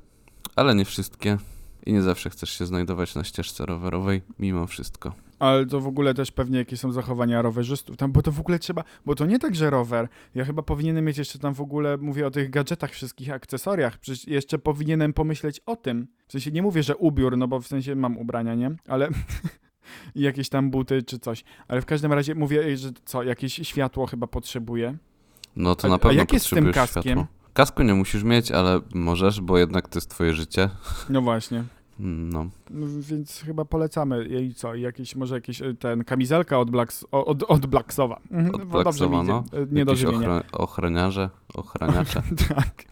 ale 0.55 0.75
nie 0.75 0.85
wszystkie. 0.85 1.37
I 1.85 1.93
nie 1.93 2.01
zawsze 2.01 2.29
chcesz 2.29 2.49
się 2.57 2.65
znajdować 2.65 3.15
na 3.15 3.23
ścieżce 3.23 3.65
rowerowej, 3.65 4.21
mimo 4.39 4.67
wszystko. 4.67 5.13
Ale 5.39 5.65
to 5.65 5.79
w 5.79 5.87
ogóle 5.87 6.13
też 6.13 6.31
pewnie 6.31 6.57
jakie 6.57 6.77
są 6.77 6.91
zachowania 6.91 7.41
rowerzystów 7.41 7.97
tam, 7.97 8.11
bo 8.11 8.21
to 8.21 8.31
w 8.31 8.39
ogóle 8.39 8.59
trzeba, 8.59 8.83
bo 9.05 9.15
to 9.15 9.25
nie 9.25 9.39
tak, 9.39 9.55
że 9.55 9.69
rower. 9.69 10.07
Ja 10.35 10.45
chyba 10.45 10.61
powinienem 10.61 11.05
mieć 11.05 11.17
jeszcze 11.17 11.39
tam 11.39 11.53
w 11.53 11.61
ogóle, 11.61 11.97
mówię 11.97 12.27
o 12.27 12.31
tych 12.31 12.49
gadżetach, 12.49 12.91
wszystkich 12.91 13.31
akcesoriach, 13.31 13.97
przecież 13.97 14.27
jeszcze 14.27 14.59
powinienem 14.59 15.13
pomyśleć 15.13 15.61
o 15.65 15.75
tym. 15.75 16.07
W 16.27 16.31
sensie 16.31 16.51
nie 16.51 16.61
mówię, 16.61 16.83
że 16.83 16.97
ubiór, 16.97 17.37
no 17.37 17.47
bo 17.47 17.59
w 17.59 17.67
sensie 17.67 17.95
mam 17.95 18.17
ubrania, 18.17 18.55
nie? 18.55 18.71
Ale 18.87 19.09
i 20.15 20.21
jakieś 20.21 20.49
tam 20.49 20.71
buty 20.71 21.03
czy 21.03 21.19
coś. 21.19 21.43
Ale 21.67 21.81
w 21.81 21.85
każdym 21.85 22.13
razie 22.13 22.35
mówię, 22.35 22.77
że 22.77 22.89
co, 23.05 23.23
jakieś 23.23 23.53
światło 23.53 24.05
chyba 24.07 24.27
potrzebuję. 24.27 24.97
No 25.55 25.75
to 25.75 25.85
A- 25.85 25.89
na 25.89 25.95
a 25.95 25.99
pewno 25.99 26.19
jak 26.19 26.33
jest 26.33 26.45
z 26.45 26.49
tym 26.49 26.71
kaskiem? 26.73 27.01
światła. 27.03 27.27
Kasku 27.53 27.83
nie 27.83 27.93
musisz 27.93 28.23
mieć, 28.23 28.51
ale 28.51 28.79
możesz, 28.93 29.41
bo 29.41 29.57
jednak 29.57 29.87
to 29.87 29.97
jest 29.97 30.09
twoje 30.09 30.33
życie. 30.33 30.69
No 31.09 31.21
właśnie. 31.21 31.63
No. 31.99 32.49
No, 32.69 32.85
więc 32.99 33.41
chyba 33.41 33.65
polecamy 33.65 34.27
jej 34.27 34.53
co, 34.53 34.75
jakieś, 34.75 35.15
może 35.15 35.35
jakieś 35.35 35.61
e, 35.61 35.73
ten 35.73 36.03
kamizelka 36.03 36.59
od, 36.59 36.71
Blacks, 36.71 37.05
od, 37.11 37.43
od 37.43 37.65
Blacksowa. 37.65 38.19
Mhm, 38.31 38.55
Od 38.55 38.61
mi 38.61 38.67
Blacksowa, 38.67 39.23
no. 39.23 39.43
E, 39.53 39.65
Nie 39.71 39.85
do 39.85 39.93
ochro- 39.93 40.43
ochroniarze, 40.51 41.29
ochraniacze. 41.53 42.21
tak. 42.55 42.89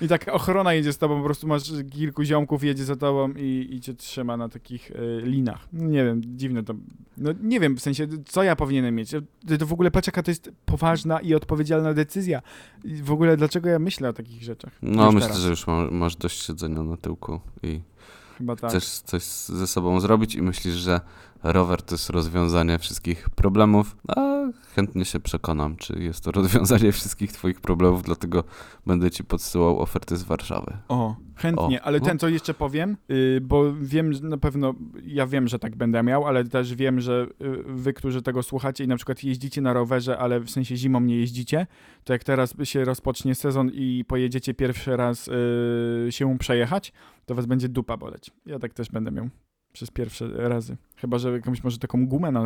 I 0.00 0.08
tak 0.08 0.28
ochrona 0.32 0.72
jedzie 0.74 0.92
z 0.92 0.98
tobą, 0.98 1.18
po 1.18 1.24
prostu 1.24 1.46
masz 1.46 1.62
kilku 1.90 2.24
ziomków, 2.24 2.64
jedzie 2.64 2.84
za 2.84 2.96
tobą 2.96 3.32
i, 3.36 3.68
i 3.70 3.80
cię 3.80 3.94
trzyma 3.94 4.36
na 4.36 4.48
takich 4.48 4.90
e, 4.90 5.20
linach. 5.20 5.68
No 5.72 5.84
Nie 5.84 6.04
wiem, 6.04 6.20
dziwne 6.24 6.62
to. 6.62 6.74
No 7.16 7.30
nie 7.42 7.60
wiem, 7.60 7.76
w 7.76 7.80
sensie, 7.80 8.06
co 8.26 8.42
ja 8.42 8.56
powinienem 8.56 8.94
mieć? 8.94 9.10
To, 9.58 9.66
w 9.66 9.72
ogóle, 9.72 9.90
patrz 9.90 10.06
jaka 10.08 10.22
to 10.22 10.30
jest 10.30 10.50
poważna 10.64 11.20
i 11.20 11.34
odpowiedzialna 11.34 11.94
decyzja. 11.94 12.42
I 12.84 12.94
w 12.96 13.12
ogóle, 13.12 13.36
dlaczego 13.36 13.68
ja 13.68 13.78
myślę 13.78 14.08
o 14.08 14.12
takich 14.12 14.42
rzeczach? 14.42 14.72
No 14.82 15.12
myślę, 15.12 15.28
teraz. 15.28 15.42
że 15.42 15.50
już 15.50 15.66
ma, 15.66 15.90
masz 15.90 16.16
dość 16.16 16.42
siedzenia 16.46 16.82
na 16.82 16.96
tyłku 16.96 17.40
i 17.62 17.80
Chyba 18.38 18.56
tak. 18.56 18.70
chcesz 18.70 18.88
coś 18.88 19.22
ze 19.24 19.66
sobą 19.66 20.00
zrobić 20.00 20.34
i 20.34 20.42
myślisz, 20.42 20.74
że 20.74 21.00
rower 21.52 21.82
to 21.82 21.94
jest 21.94 22.10
rozwiązanie 22.10 22.78
wszystkich 22.78 23.30
problemów, 23.30 23.96
a 24.08 24.34
chętnie 24.74 25.04
się 25.04 25.20
przekonam, 25.20 25.76
czy 25.76 25.98
jest 25.98 26.24
to 26.24 26.30
rozwiązanie 26.30 26.92
wszystkich 26.92 27.32
twoich 27.32 27.60
problemów, 27.60 28.02
dlatego 28.02 28.44
będę 28.86 29.10
ci 29.10 29.24
podsyłał 29.24 29.80
oferty 29.80 30.16
z 30.16 30.22
Warszawy. 30.22 30.76
O, 30.88 31.16
chętnie, 31.36 31.82
O, 31.82 31.84
ale 31.84 31.98
no. 31.98 32.04
ten, 32.04 32.18
co 32.18 32.28
jeszcze 32.28 32.54
powiem, 32.54 32.96
y, 33.10 33.40
bo 33.42 33.72
wiem, 33.80 34.10
na 34.22 34.38
pewno, 34.38 34.74
ja 35.04 35.26
wiem, 35.26 35.48
że 35.48 35.58
tak 35.58 35.76
będę 35.76 36.02
miał, 36.02 36.26
ale 36.26 36.44
też 36.44 36.74
wiem, 36.74 37.00
że 37.00 37.26
y, 37.42 37.62
wy, 37.66 37.92
którzy 37.92 38.22
tego 38.22 38.42
słuchacie 38.42 38.84
i 38.84 38.88
na 38.88 38.96
przykład 38.96 39.24
jeździcie 39.24 39.60
na 39.60 39.72
rowerze, 39.72 40.18
ale 40.18 40.40
w 40.40 40.50
sensie 40.50 40.76
zimą 40.76 41.00
nie 41.00 41.16
jeździcie, 41.16 41.66
to 42.04 42.12
jak 42.12 42.24
teraz 42.24 42.54
się 42.64 42.84
rozpocznie 42.84 43.34
sezon 43.34 43.70
i 43.74 44.04
pojedziecie 44.08 44.54
pierwszy 44.54 44.96
raz 44.96 45.28
y, 45.28 46.06
się 46.10 46.38
przejechać, 46.38 46.92
to 47.26 47.34
was 47.34 47.46
będzie 47.46 47.68
dupa 47.68 47.96
boleć. 47.96 48.30
Ja 48.46 48.58
tak 48.58 48.74
też 48.74 48.90
będę 48.90 49.10
miał. 49.10 49.28
Przez 49.74 49.90
pierwsze 49.90 50.28
razy. 50.48 50.76
Chyba, 50.96 51.18
że 51.18 51.32
jakąś 51.32 51.64
może 51.64 51.78
taką 51.78 52.06
gumę 52.06 52.32
na 52.32 52.40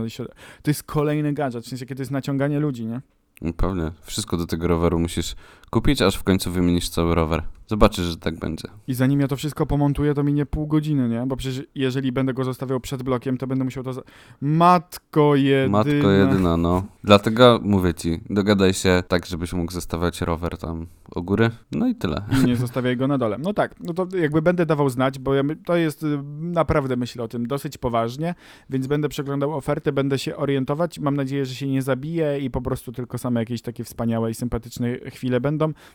To 0.62 0.70
jest 0.70 0.82
kolejny 0.82 1.32
gadżet, 1.32 1.64
w 1.64 1.68
sensie, 1.68 1.86
kiedy 1.86 1.96
to 1.96 2.02
jest 2.02 2.10
naciąganie 2.10 2.60
ludzi, 2.60 2.86
nie? 2.86 3.00
No 3.40 3.52
Pewnie, 3.52 3.92
wszystko 4.02 4.36
do 4.36 4.46
tego 4.46 4.68
roweru 4.68 4.98
musisz 4.98 5.34
kupić, 5.68 6.02
aż 6.02 6.16
w 6.16 6.22
końcu 6.22 6.50
wymienisz 6.50 6.88
cały 6.88 7.14
rower. 7.14 7.42
Zobaczysz, 7.66 8.04
że 8.04 8.16
tak 8.16 8.38
będzie. 8.38 8.68
I 8.86 8.94
zanim 8.94 9.20
ja 9.20 9.28
to 9.28 9.36
wszystko 9.36 9.66
pomontuję, 9.66 10.14
to 10.14 10.22
minie 10.22 10.46
pół 10.46 10.66
godziny, 10.66 11.08
nie? 11.08 11.26
Bo 11.26 11.36
przecież 11.36 11.66
jeżeli 11.74 12.12
będę 12.12 12.34
go 12.34 12.44
zostawiał 12.44 12.80
przed 12.80 13.02
blokiem, 13.02 13.38
to 13.38 13.46
będę 13.46 13.64
musiał 13.64 13.84
to... 13.84 13.92
Za... 13.92 14.02
Matko 14.40 15.36
jedyna. 15.36 15.78
Matko 15.78 16.10
jedyna, 16.10 16.56
no. 16.56 16.82
Dlatego 17.04 17.60
mówię 17.62 17.94
ci, 17.94 18.20
dogadaj 18.30 18.74
się 18.74 19.02
tak, 19.08 19.26
żebyś 19.26 19.52
mógł 19.52 19.72
zostawiać 19.72 20.20
rower 20.20 20.58
tam 20.58 20.86
u 21.14 21.22
góry. 21.22 21.50
No 21.72 21.88
i 21.88 21.94
tyle. 21.94 22.22
I 22.42 22.46
nie 22.46 22.56
zostawiaj 22.56 22.96
go 22.96 23.08
na 23.08 23.18
dole. 23.18 23.36
No 23.38 23.52
tak, 23.54 23.74
no 23.80 23.94
to 23.94 24.06
jakby 24.16 24.42
będę 24.42 24.66
dawał 24.66 24.88
znać, 24.88 25.18
bo 25.18 25.34
ja, 25.34 25.42
my- 25.42 25.56
to 25.56 25.76
jest 25.76 26.02
y, 26.02 26.18
naprawdę 26.40 26.96
myślę 26.96 27.24
o 27.24 27.28
tym 27.28 27.46
dosyć 27.46 27.78
poważnie, 27.78 28.34
więc 28.70 28.86
będę 28.86 29.08
przeglądał 29.08 29.54
ofertę, 29.54 29.92
będę 29.92 30.18
się 30.18 30.36
orientować. 30.36 30.98
Mam 30.98 31.16
nadzieję, 31.16 31.44
że 31.46 31.54
się 31.54 31.68
nie 31.68 31.82
zabije 31.82 32.38
i 32.38 32.50
po 32.50 32.60
prostu 32.62 32.92
tylko 32.92 33.18
same 33.18 33.40
jakieś 33.40 33.62
takie 33.62 33.84
wspaniałe 33.84 34.30
i 34.30 34.34
sympatyczne 34.34 34.98
chwile 34.98 35.40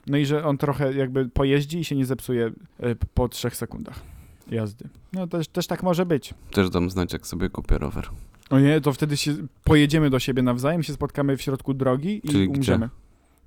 No 0.07 0.17
i 0.17 0.25
że 0.25 0.45
on 0.45 0.57
trochę 0.57 0.93
jakby 0.93 1.29
pojeździ 1.29 1.79
i 1.79 1.83
się 1.85 1.95
nie 1.95 2.05
zepsuje 2.05 2.47
y, 2.47 2.95
po 3.13 3.29
trzech 3.29 3.55
sekundach 3.55 3.99
jazdy. 4.51 4.89
No 5.13 5.27
też, 5.27 5.47
też 5.47 5.67
tak 5.67 5.83
może 5.83 6.05
być. 6.05 6.33
Też 6.51 6.69
dam 6.69 6.89
znać, 6.89 7.13
jak 7.13 7.27
sobie 7.27 7.49
kupię 7.49 7.77
rower. 7.77 8.09
O 8.49 8.59
nie, 8.59 8.81
to 8.81 8.93
wtedy 8.93 9.17
się 9.17 9.35
pojedziemy 9.63 10.09
do 10.09 10.19
siebie 10.19 10.41
nawzajem, 10.41 10.83
się 10.83 10.93
spotkamy 10.93 11.37
w 11.37 11.41
środku 11.41 11.73
drogi 11.73 12.21
i 12.23 12.27
Czyli 12.27 12.49
gdzie? 12.49 12.57
umrzemy. 12.57 12.89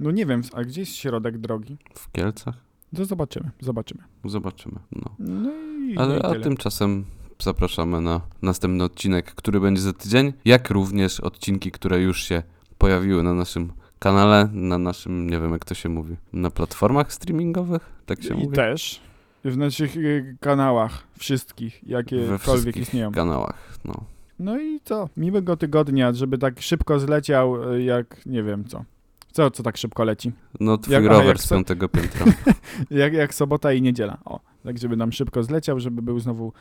No 0.01 0.11
nie 0.11 0.27
wiem, 0.27 0.43
a 0.53 0.65
gdzie 0.65 0.81
jest 0.81 0.97
środek 0.97 1.39
drogi? 1.39 1.77
W 1.95 2.13
Kielcach? 2.13 2.55
To 2.97 3.05
zobaczymy, 3.05 3.51
zobaczymy. 3.61 4.03
Zobaczymy. 4.25 4.79
No. 4.93 5.11
No 5.19 5.51
i, 5.81 5.97
Ale 5.99 6.19
no 6.23 6.35
i 6.35 6.39
a 6.39 6.43
tymczasem 6.43 7.05
zapraszamy 7.43 8.01
na 8.01 8.21
następny 8.43 8.85
odcinek, 8.85 9.35
który 9.35 9.61
będzie 9.61 9.83
za 9.83 9.93
tydzień, 9.93 10.33
jak 10.45 10.71
również 10.71 11.21
odcinki, 11.21 11.71
które 11.71 12.01
już 12.01 12.23
się 12.23 12.43
pojawiły 12.79 13.23
na 13.23 13.35
naszym 13.35 13.73
kanale, 13.99 14.49
na 14.53 14.79
naszym, 14.79 15.31
nie 15.31 15.41
wiem 15.41 15.53
jak 15.53 15.65
to 15.65 15.75
się 15.75 15.89
mówi, 15.89 16.17
na 16.33 16.51
platformach 16.51 17.13
streamingowych, 17.13 17.93
tak 18.07 18.23
się 18.23 18.35
I 18.35 18.45
mówi? 18.45 18.57
też 18.57 19.01
w 19.45 19.57
naszych 19.57 19.97
y, 19.97 20.37
kanałach, 20.41 21.03
wszystkich, 21.19 21.89
jakiekolwiek 21.89 22.41
wszystkich 22.41 22.77
istnieją. 22.77 23.13
kanałach, 23.13 23.79
no. 23.85 23.95
No 24.39 24.61
i 24.61 24.81
co? 24.85 25.09
Miłego 25.17 25.57
tygodnia, 25.57 26.13
żeby 26.13 26.39
tak 26.39 26.61
szybko 26.63 27.01
zleciał, 27.01 27.73
y, 27.75 27.83
jak 27.83 28.27
nie 28.27 28.43
wiem 28.43 28.65
co. 28.65 28.85
Co, 29.33 29.51
co 29.51 29.63
tak 29.63 29.77
szybko 29.77 30.05
leci? 30.05 30.33
No 30.61 30.79
twój 30.79 30.95
Jak- 30.95 31.05
rower 31.05 31.27
jak 31.27 31.41
z 31.41 31.49
piątego 31.49 31.89
piętra. 31.89 32.27
Jak, 32.91 33.13
jak 33.13 33.35
sobota 33.35 33.73
i 33.73 33.83
niedziela. 33.83 34.19
O, 34.25 34.41
tak 34.65 34.79
żeby 34.79 34.97
nam 34.97 35.13
szybko 35.13 35.43
zleciał, 35.43 35.81
żeby 35.81 36.03
był 36.03 36.19
znowu 36.21 36.53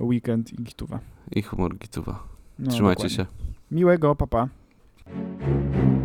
weekend 0.00 0.52
i 0.52 0.62
gituwa. 0.62 0.98
I 1.32 1.42
humor 1.42 1.76
gituwa. 1.78 2.22
No, 2.58 2.70
Trzymajcie 2.70 3.02
dokładnie. 3.02 3.16
się. 3.16 3.26
Miłego, 3.70 4.14
papa. 4.16 4.48
Pa. 5.04 5.99